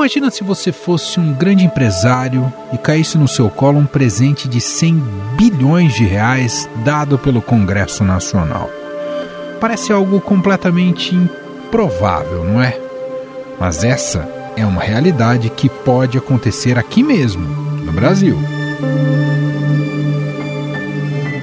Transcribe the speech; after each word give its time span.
Imagina 0.00 0.30
se 0.30 0.42
você 0.42 0.72
fosse 0.72 1.20
um 1.20 1.34
grande 1.34 1.62
empresário 1.62 2.50
e 2.72 2.78
caísse 2.78 3.18
no 3.18 3.28
seu 3.28 3.50
colo 3.50 3.78
um 3.78 3.84
presente 3.84 4.48
de 4.48 4.58
100 4.58 4.94
bilhões 5.36 5.92
de 5.92 6.04
reais 6.04 6.66
dado 6.82 7.18
pelo 7.18 7.42
Congresso 7.42 8.02
Nacional. 8.02 8.70
Parece 9.60 9.92
algo 9.92 10.18
completamente 10.18 11.14
improvável, 11.14 12.44
não 12.44 12.62
é? 12.62 12.80
Mas 13.60 13.84
essa 13.84 14.26
é 14.56 14.64
uma 14.64 14.80
realidade 14.80 15.50
que 15.50 15.68
pode 15.68 16.16
acontecer 16.16 16.78
aqui 16.78 17.02
mesmo, 17.02 17.46
no 17.84 17.92
Brasil. 17.92 18.38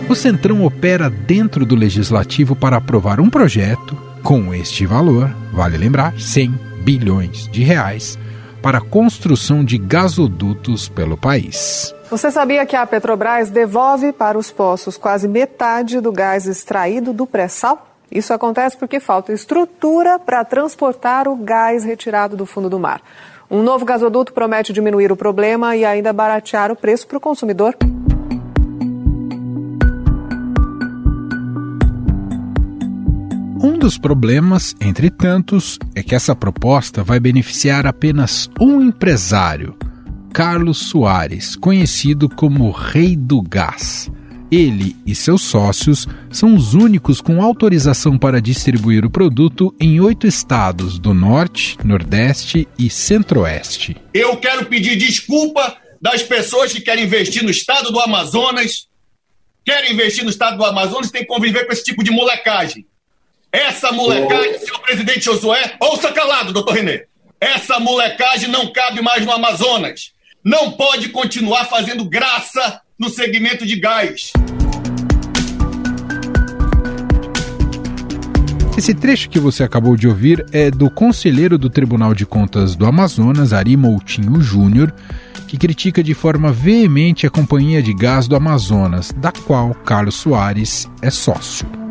O 0.09 0.15
Centrão 0.15 0.65
opera 0.65 1.11
dentro 1.11 1.63
do 1.63 1.75
legislativo 1.75 2.55
para 2.55 2.77
aprovar 2.77 3.19
um 3.19 3.29
projeto 3.29 3.95
com 4.23 4.51
este 4.51 4.83
valor, 4.87 5.29
vale 5.53 5.77
lembrar, 5.77 6.19
100 6.19 6.59
bilhões 6.83 7.47
de 7.51 7.63
reais, 7.63 8.17
para 8.61 8.79
a 8.79 8.81
construção 8.81 9.63
de 9.63 9.77
gasodutos 9.77 10.89
pelo 10.89 11.17
país. 11.17 11.93
Você 12.09 12.31
sabia 12.31 12.65
que 12.65 12.75
a 12.75 12.85
Petrobras 12.85 13.49
devolve 13.49 14.13
para 14.13 14.37
os 14.37 14.51
poços 14.51 14.97
quase 14.97 15.27
metade 15.27 15.99
do 15.99 16.11
gás 16.11 16.45
extraído 16.45 17.11
do 17.11 17.27
pré-sal? 17.27 17.87
Isso 18.09 18.33
acontece 18.33 18.77
porque 18.77 18.99
falta 18.99 19.33
estrutura 19.33 20.17
para 20.17 20.45
transportar 20.45 21.27
o 21.27 21.35
gás 21.35 21.83
retirado 21.83 22.37
do 22.37 22.45
fundo 22.45 22.69
do 22.69 22.79
mar. 22.79 23.01
Um 23.49 23.61
novo 23.61 23.85
gasoduto 23.85 24.33
promete 24.33 24.73
diminuir 24.73 25.11
o 25.11 25.15
problema 25.17 25.75
e 25.75 25.85
ainda 25.85 26.11
baratear 26.11 26.71
o 26.71 26.75
preço 26.75 27.07
para 27.07 27.17
o 27.17 27.21
consumidor. 27.21 27.75
Dos 33.87 33.97
problemas, 33.97 34.75
entre 34.81 35.09
tantos, 35.09 35.79
é 35.95 36.03
que 36.03 36.13
essa 36.13 36.35
proposta 36.35 37.05
vai 37.05 37.21
beneficiar 37.21 37.87
apenas 37.87 38.49
um 38.59 38.81
empresário, 38.81 39.77
Carlos 40.33 40.89
Soares, 40.89 41.55
conhecido 41.55 42.27
como 42.27 42.69
Rei 42.69 43.15
do 43.15 43.41
Gás. 43.41 44.11
Ele 44.51 44.93
e 45.05 45.15
seus 45.15 45.41
sócios 45.43 46.05
são 46.29 46.53
os 46.53 46.73
únicos 46.73 47.21
com 47.21 47.41
autorização 47.41 48.17
para 48.17 48.41
distribuir 48.41 49.05
o 49.05 49.09
produto 49.09 49.73
em 49.79 50.01
oito 50.01 50.27
estados 50.27 50.99
do 50.99 51.13
Norte, 51.13 51.77
Nordeste 51.81 52.67
e 52.77 52.89
Centro-Oeste. 52.89 53.95
Eu 54.13 54.35
quero 54.35 54.65
pedir 54.65 54.97
desculpa 54.97 55.77
das 56.01 56.21
pessoas 56.21 56.73
que 56.73 56.81
querem 56.81 57.05
investir 57.05 57.41
no 57.41 57.49
estado 57.49 57.89
do 57.89 58.01
Amazonas, 58.01 58.89
querem 59.63 59.93
investir 59.93 60.25
no 60.25 60.29
estado 60.29 60.57
do 60.57 60.65
Amazonas, 60.65 61.09
tem 61.09 61.21
que 61.21 61.27
conviver 61.29 61.65
com 61.65 61.71
esse 61.71 61.85
tipo 61.85 62.03
de 62.03 62.11
molecagem. 62.11 62.85
Essa 63.57 63.91
molecagem, 63.91 64.59
senhor 64.59 64.79
presidente 64.81 65.21
Josué, 65.21 65.73
ouça 65.79 66.11
calado, 66.11 66.53
doutor 66.53 66.75
Renê. 66.75 67.05
Essa 67.41 67.79
molecagem 67.79 68.51
não 68.51 68.71
cabe 68.71 69.01
mais 69.01 69.25
no 69.25 69.31
Amazonas. 69.31 70.11
Não 70.43 70.73
pode 70.73 71.09
continuar 71.09 71.65
fazendo 71.65 72.05
graça 72.05 72.81
no 72.99 73.09
segmento 73.09 73.65
de 73.65 73.79
gás. 73.79 74.31
Esse 78.77 78.93
trecho 78.93 79.27
que 79.27 79.39
você 79.39 79.63
acabou 79.63 79.95
de 79.95 80.07
ouvir 80.07 80.45
é 80.51 80.69
do 80.69 80.87
conselheiro 80.91 81.57
do 81.57 81.67
Tribunal 81.67 82.13
de 82.13 82.27
Contas 82.27 82.75
do 82.75 82.85
Amazonas, 82.85 83.53
Ari 83.53 83.75
Moutinho 83.75 84.39
Júnior, 84.39 84.93
que 85.47 85.57
critica 85.57 86.03
de 86.03 86.13
forma 86.13 86.51
veemente 86.51 87.25
a 87.25 87.29
Companhia 87.31 87.81
de 87.81 87.91
Gás 87.91 88.27
do 88.27 88.35
Amazonas, 88.35 89.11
da 89.13 89.31
qual 89.31 89.73
Carlos 89.73 90.13
Soares 90.13 90.87
é 91.01 91.09
sócio. 91.09 91.86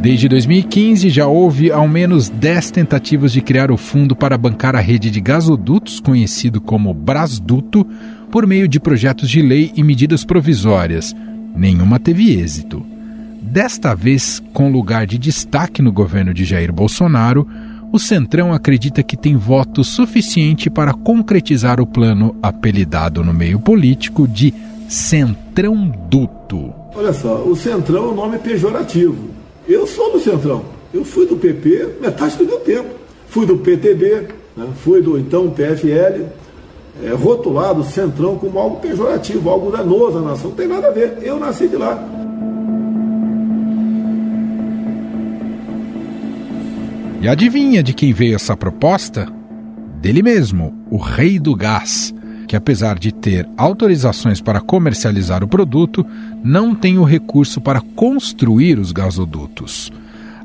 Desde 0.00 0.28
2015, 0.28 1.08
já 1.10 1.26
houve 1.26 1.72
ao 1.72 1.88
menos 1.88 2.28
10 2.28 2.70
tentativas 2.70 3.32
de 3.32 3.40
criar 3.40 3.72
o 3.72 3.76
fundo 3.76 4.14
para 4.14 4.38
bancar 4.38 4.76
a 4.76 4.80
rede 4.80 5.10
de 5.10 5.20
gasodutos, 5.20 5.98
conhecido 5.98 6.60
como 6.60 6.94
Brasduto, 6.94 7.84
por 8.30 8.46
meio 8.46 8.68
de 8.68 8.78
projetos 8.78 9.28
de 9.28 9.42
lei 9.42 9.72
e 9.74 9.82
medidas 9.82 10.24
provisórias. 10.24 11.16
Nenhuma 11.56 11.98
teve 11.98 12.38
êxito. 12.38 12.86
Desta 13.42 13.92
vez, 13.92 14.40
com 14.52 14.70
lugar 14.70 15.04
de 15.04 15.18
destaque 15.18 15.82
no 15.82 15.90
governo 15.90 16.32
de 16.32 16.44
Jair 16.44 16.72
Bolsonaro, 16.72 17.48
o 17.90 17.98
Centrão 17.98 18.52
acredita 18.52 19.02
que 19.02 19.16
tem 19.16 19.36
voto 19.36 19.82
suficiente 19.82 20.70
para 20.70 20.94
concretizar 20.94 21.80
o 21.80 21.86
plano 21.86 22.36
apelidado 22.40 23.24
no 23.24 23.34
meio 23.34 23.58
político 23.58 24.28
de 24.28 24.54
Centrão 24.88 25.92
Duto. 26.08 26.72
Olha 26.94 27.12
só, 27.12 27.42
o 27.42 27.56
Centrão 27.56 28.04
é 28.04 28.12
um 28.12 28.14
nome 28.14 28.38
pejorativo. 28.38 29.37
Eu 29.68 29.86
sou 29.86 30.12
do 30.12 30.18
Centrão. 30.18 30.64
Eu 30.94 31.04
fui 31.04 31.26
do 31.26 31.36
PP 31.36 31.96
metade 32.00 32.38
do 32.38 32.46
meu 32.46 32.58
tempo. 32.60 32.88
Fui 33.28 33.44
do 33.44 33.58
PTB, 33.58 34.28
né? 34.56 34.68
fui 34.82 35.02
do 35.02 35.18
então 35.18 35.50
PFL, 35.50 36.24
é, 37.04 37.10
rotulado 37.12 37.84
Centrão 37.84 38.38
como 38.38 38.58
algo 38.58 38.80
pejorativo, 38.80 39.50
algo 39.50 39.70
danoso 39.70 40.18
à 40.18 40.22
nação. 40.22 40.48
Não 40.48 40.56
tem 40.56 40.66
nada 40.66 40.88
a 40.88 40.90
ver. 40.90 41.18
Eu 41.20 41.38
nasci 41.38 41.68
de 41.68 41.76
lá. 41.76 42.02
E 47.20 47.28
adivinha 47.28 47.82
de 47.82 47.92
quem 47.92 48.12
veio 48.14 48.36
essa 48.36 48.56
proposta? 48.56 49.28
Dele 50.00 50.22
mesmo, 50.22 50.72
o 50.88 50.96
rei 50.96 51.38
do 51.38 51.54
gás, 51.54 52.14
que 52.48 52.56
apesar 52.56 52.98
de 52.98 53.12
ter 53.12 53.46
autorizações 53.56 54.40
para 54.40 54.60
comercializar 54.60 55.44
o 55.44 55.48
produto, 55.48 56.04
não 56.42 56.74
tem 56.74 56.98
o 56.98 57.04
recurso 57.04 57.60
para 57.60 57.82
construir 57.94 58.78
os 58.78 58.90
gasodutos. 58.90 59.92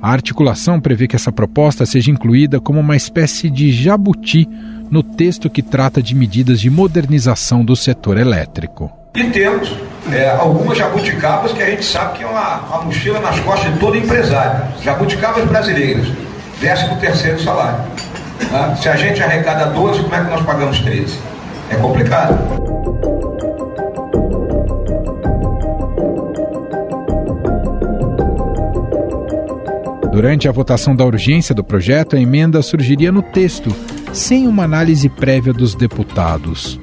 A 0.01 0.11
articulação 0.11 0.81
prevê 0.81 1.07
que 1.07 1.15
essa 1.15 1.31
proposta 1.31 1.85
seja 1.85 2.11
incluída 2.11 2.59
como 2.59 2.81
uma 2.81 2.97
espécie 2.97 3.49
de 3.49 3.71
jabuti 3.71 4.47
no 4.91 5.01
texto 5.01 5.49
que 5.49 5.61
trata 5.61 6.03
de 6.03 6.13
medidas 6.13 6.59
de 6.59 6.69
modernização 6.69 7.63
do 7.63 7.73
setor 7.73 8.17
elétrico. 8.17 8.91
E 9.15 9.23
temos 9.25 9.73
é, 10.11 10.29
algumas 10.31 10.77
jabuticabas 10.77 11.53
que 11.53 11.63
a 11.63 11.69
gente 11.69 11.85
sabe 11.85 12.17
que 12.17 12.23
é 12.23 12.27
uma, 12.27 12.57
uma 12.59 12.81
mochila 12.83 13.19
nas 13.21 13.39
costas 13.39 13.73
de 13.73 13.79
todo 13.79 13.95
empresário. 13.95 14.65
Jabuticabas 14.83 15.45
brasileiras, 15.45 16.05
13 16.59 16.95
terceiro 16.99 17.41
salário. 17.41 17.85
Né? 18.51 18.77
Se 18.81 18.89
a 18.89 18.97
gente 18.97 19.23
arrecada 19.23 19.67
12, 19.67 20.03
como 20.03 20.15
é 20.15 20.23
que 20.23 20.29
nós 20.29 20.41
pagamos 20.45 20.79
13? 20.79 21.17
É 21.73 21.77
complicado. 21.77 22.37
Durante 30.11 30.47
a 30.47 30.51
votação 30.51 30.95
da 30.95 31.03
urgência 31.03 31.55
do 31.55 31.63
projeto, 31.63 32.15
a 32.15 32.19
emenda 32.19 32.61
surgiria 32.61 33.11
no 33.11 33.23
texto, 33.23 33.75
sem 34.13 34.47
uma 34.47 34.63
análise 34.63 35.09
prévia 35.09 35.51
dos 35.51 35.73
deputados. 35.73 36.79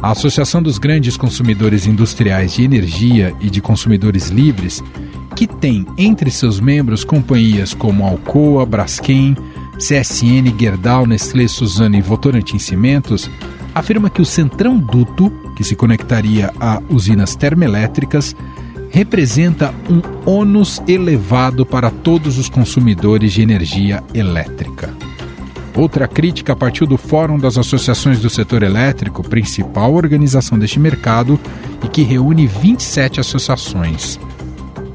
A 0.00 0.12
Associação 0.12 0.62
dos 0.62 0.78
Grandes 0.78 1.16
Consumidores 1.16 1.84
Industriais 1.84 2.54
de 2.54 2.62
Energia 2.62 3.34
e 3.40 3.50
de 3.50 3.60
Consumidores 3.60 4.28
Livres, 4.28 4.80
que 5.34 5.48
tem 5.48 5.84
entre 5.98 6.30
seus 6.30 6.60
membros 6.60 7.02
companhias 7.02 7.74
como 7.74 8.06
Alcoa, 8.06 8.64
Braskem, 8.64 9.36
CSN, 9.76 10.56
Gerdau, 10.56 11.04
Nestlé, 11.04 11.48
Suzano 11.48 11.96
e 11.96 12.00
Votorantim 12.00 12.60
Cimentos, 12.60 13.28
afirma 13.74 14.08
que 14.08 14.22
o 14.22 14.24
Centrão 14.24 14.78
Duto, 14.78 15.30
que 15.56 15.64
se 15.64 15.74
conectaria 15.74 16.52
a 16.60 16.80
usinas 16.88 17.34
termoelétricas, 17.34 18.36
representa 18.90 19.74
um 19.90 20.00
ônus 20.30 20.80
elevado 20.86 21.66
para 21.66 21.90
todos 21.90 22.38
os 22.38 22.48
consumidores 22.48 23.32
de 23.32 23.42
energia 23.42 24.04
elétrica. 24.14 24.94
Outra 25.76 26.06
crítica 26.06 26.54
partiu 26.54 26.86
do 26.86 26.96
Fórum 26.96 27.36
das 27.36 27.58
Associações 27.58 28.20
do 28.20 28.30
Setor 28.30 28.62
Elétrico, 28.62 29.28
principal 29.28 29.92
organização 29.92 30.56
deste 30.56 30.78
mercado 30.78 31.40
e 31.82 31.88
que 31.88 32.02
reúne 32.02 32.46
27 32.46 33.18
associações. 33.18 34.20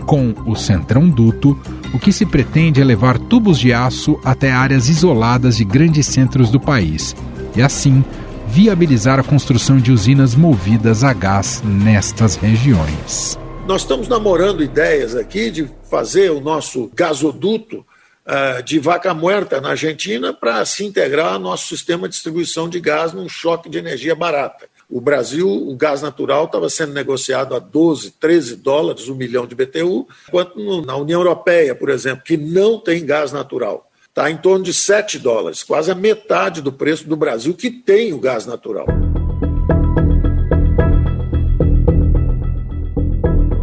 Com 0.05 0.33
o 0.45 0.55
Centrão 0.55 1.09
Duto, 1.09 1.59
o 1.93 1.99
que 1.99 2.13
se 2.13 2.25
pretende 2.25 2.79
é 2.79 2.85
levar 2.85 3.19
tubos 3.19 3.59
de 3.59 3.73
aço 3.73 4.17
até 4.23 4.51
áreas 4.51 4.87
isoladas 4.87 5.57
de 5.57 5.65
grandes 5.65 6.07
centros 6.07 6.49
do 6.49 6.59
país 6.59 7.13
e, 7.53 7.61
assim, 7.61 8.03
viabilizar 8.49 9.19
a 9.19 9.23
construção 9.23 9.77
de 9.77 9.91
usinas 9.91 10.33
movidas 10.33 11.03
a 11.03 11.13
gás 11.13 11.61
nestas 11.63 12.35
regiões. 12.35 13.37
Nós 13.67 13.81
estamos 13.83 14.07
namorando 14.07 14.63
ideias 14.63 15.15
aqui 15.15 15.51
de 15.51 15.69
fazer 15.87 16.31
o 16.31 16.41
nosso 16.41 16.89
gasoduto 16.95 17.85
uh, 18.25 18.63
de 18.63 18.79
vaca 18.79 19.13
muerta 19.13 19.61
na 19.61 19.69
Argentina 19.69 20.33
para 20.33 20.65
se 20.65 20.83
integrar 20.83 21.33
ao 21.33 21.39
nosso 21.39 21.67
sistema 21.67 22.09
de 22.09 22.15
distribuição 22.15 22.67
de 22.67 22.79
gás 22.79 23.13
num 23.13 23.29
choque 23.29 23.69
de 23.69 23.77
energia 23.77 24.15
barata. 24.15 24.67
O 24.89 24.99
Brasil, 24.99 25.47
o 25.47 25.75
gás 25.75 26.01
natural 26.01 26.45
estava 26.45 26.67
sendo 26.71 26.91
negociado 26.93 27.55
a 27.55 27.59
12, 27.59 28.09
13 28.19 28.55
dólares 28.55 29.07
o 29.07 29.13
um 29.13 29.15
milhão 29.15 29.45
de 29.45 29.53
BTU, 29.53 30.07
enquanto 30.27 30.83
na 30.83 30.95
União 30.95 31.19
Europeia, 31.19 31.75
por 31.75 31.91
exemplo, 31.91 32.23
que 32.23 32.35
não 32.35 32.79
tem 32.79 33.05
gás 33.05 33.31
natural, 33.31 33.88
está 34.09 34.29
em 34.29 34.37
torno 34.37 34.65
de 34.65 34.73
7 34.73 35.19
dólares, 35.19 35.63
quase 35.63 35.91
a 35.91 35.95
metade 35.95 36.61
do 36.61 36.73
preço 36.73 37.07
do 37.07 37.15
Brasil, 37.15 37.53
que 37.53 37.69
tem 37.69 38.11
o 38.11 38.19
gás 38.19 38.45
natural. 38.45 38.87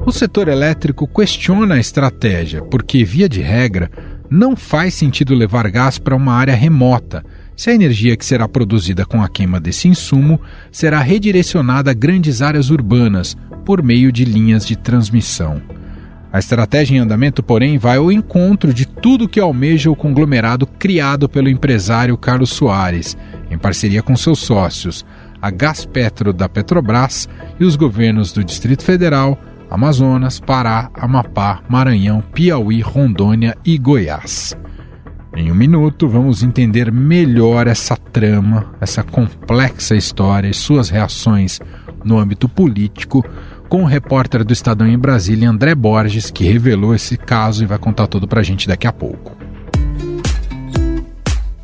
O 0.06 0.12
setor 0.12 0.46
elétrico 0.46 1.08
questiona 1.08 1.74
a 1.74 1.80
estratégia, 1.80 2.62
porque, 2.62 3.04
via 3.04 3.28
de 3.28 3.42
regra, 3.42 3.90
não 4.30 4.54
faz 4.54 4.94
sentido 4.94 5.34
levar 5.34 5.68
gás 5.68 5.98
para 5.98 6.14
uma 6.14 6.32
área 6.32 6.54
remota 6.54 7.24
se 7.56 7.70
a 7.70 7.74
energia 7.74 8.16
que 8.16 8.24
será 8.24 8.46
produzida 8.46 9.04
com 9.04 9.22
a 9.22 9.28
queima 9.28 9.58
desse 9.58 9.88
insumo 9.88 10.40
será 10.70 11.00
redirecionada 11.00 11.90
a 11.90 11.94
grandes 11.94 12.40
áreas 12.40 12.70
urbanas 12.70 13.36
por 13.64 13.82
meio 13.82 14.12
de 14.12 14.24
linhas 14.24 14.64
de 14.64 14.76
transmissão. 14.76 15.60
A 16.32 16.38
estratégia 16.38 16.96
em 16.96 16.98
andamento, 16.98 17.42
porém, 17.42 17.78
vai 17.78 17.96
ao 17.98 18.10
encontro 18.10 18.74
de 18.74 18.86
tudo 18.86 19.28
que 19.28 19.40
almeja 19.40 19.90
o 19.90 19.96
conglomerado 19.96 20.66
criado 20.66 21.28
pelo 21.28 21.48
empresário 21.48 22.16
Carlos 22.16 22.50
Soares, 22.50 23.16
em 23.50 23.56
parceria 23.56 24.02
com 24.02 24.16
seus 24.16 24.40
sócios, 24.40 25.04
a 25.40 25.50
Gaspetro 25.50 26.32
da 26.32 26.48
Petrobras 26.48 27.28
e 27.58 27.64
os 27.64 27.76
governos 27.76 28.32
do 28.32 28.44
Distrito 28.44 28.82
Federal, 28.82 29.38
Amazonas, 29.70 30.40
Pará, 30.40 30.90
Amapá, 30.94 31.60
Maranhão, 31.68 32.20
Piauí, 32.20 32.80
Rondônia 32.80 33.56
e 33.64 33.78
Goiás. 33.78 34.56
Em 35.36 35.52
um 35.52 35.54
minuto, 35.54 36.08
vamos 36.08 36.42
entender 36.42 36.90
melhor 36.90 37.66
essa 37.66 37.96
trama, 37.96 38.72
essa 38.80 39.02
complexa 39.02 39.94
história 39.94 40.48
e 40.48 40.54
suas 40.54 40.88
reações 40.88 41.60
no 42.02 42.18
âmbito 42.18 42.48
político 42.48 43.24
com 43.68 43.82
o 43.82 43.86
repórter 43.86 44.44
do 44.44 44.52
Estadão 44.52 44.86
em 44.86 44.98
Brasília, 44.98 45.50
André 45.50 45.74
Borges, 45.74 46.30
que 46.30 46.44
revelou 46.44 46.94
esse 46.94 47.16
caso 47.16 47.62
e 47.62 47.66
vai 47.66 47.78
contar 47.78 48.06
tudo 48.06 48.26
pra 48.26 48.42
gente 48.42 48.66
daqui 48.66 48.86
a 48.86 48.92
pouco. 48.92 49.35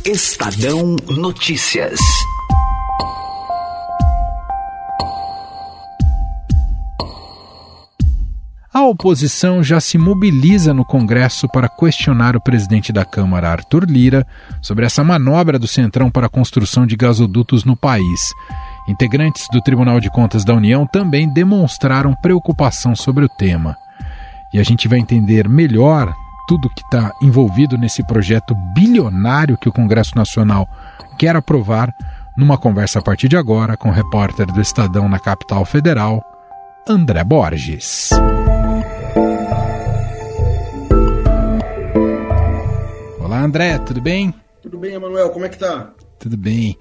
Estadão 0.07 0.97
Notícias. 1.17 1.99
A 8.71 8.83
oposição 8.83 9.65
já 9.65 9.81
se 9.81 9.97
mobiliza 9.97 10.75
no 10.75 10.85
Congresso 10.85 11.49
para 11.49 11.71
questionar 11.71 12.37
o 12.37 12.41
presidente 12.41 12.93
da 12.93 13.03
Câmara, 13.03 13.51
Arthur 13.51 13.87
Lira, 13.89 14.27
sobre 14.61 14.85
essa 14.85 15.03
manobra 15.03 15.59
do 15.59 15.67
Centrão 15.67 16.11
para 16.11 16.27
a 16.27 16.31
construção 16.31 16.87
de 16.87 16.97
gasodutos 16.97 17.65
no 17.65 17.75
país. 17.75 18.31
Integrantes 18.87 19.49
do 19.51 19.63
Tribunal 19.63 20.01
de 20.01 20.11
Contas 20.11 20.45
da 20.45 20.53
União 20.53 20.87
também 20.87 21.33
demonstraram 21.33 22.15
preocupação 22.15 22.95
sobre 22.95 23.25
o 23.25 23.29
tema. 23.39 23.75
E 24.53 24.59
a 24.59 24.63
gente 24.63 24.87
vai 24.87 24.99
entender 24.99 25.49
melhor 25.49 26.15
tudo 26.47 26.71
que 26.71 26.83
está 26.83 27.13
envolvido 27.23 27.79
nesse 27.79 28.03
projeto 28.07 28.55
bilionário 28.75 29.57
que 29.57 29.69
o 29.69 29.73
Congresso 29.73 30.17
Nacional 30.17 30.69
quer 31.19 31.37
aprovar, 31.37 31.95
numa 32.37 32.59
conversa 32.59 32.99
a 32.99 33.03
partir 33.03 33.29
de 33.29 33.37
agora 33.37 33.77
com 33.77 33.89
o 33.89 33.93
repórter 33.93 34.47
do 34.47 34.61
Estadão 34.61 35.09
na 35.09 35.19
capital 35.19 35.65
federal, 35.65 36.23
André 36.89 37.25
Borges. 37.25 38.11
Olá, 43.21 43.41
André, 43.41 43.79
tudo 43.79 44.01
bem? 44.01 44.35
Tudo 44.63 44.79
bem, 44.79 44.95
Emanuel, 44.95 45.31
como 45.31 45.45
é 45.45 45.49
que 45.49 45.59
tá? 45.59 45.93
Tudo 46.19 46.37
bem. 46.37 46.77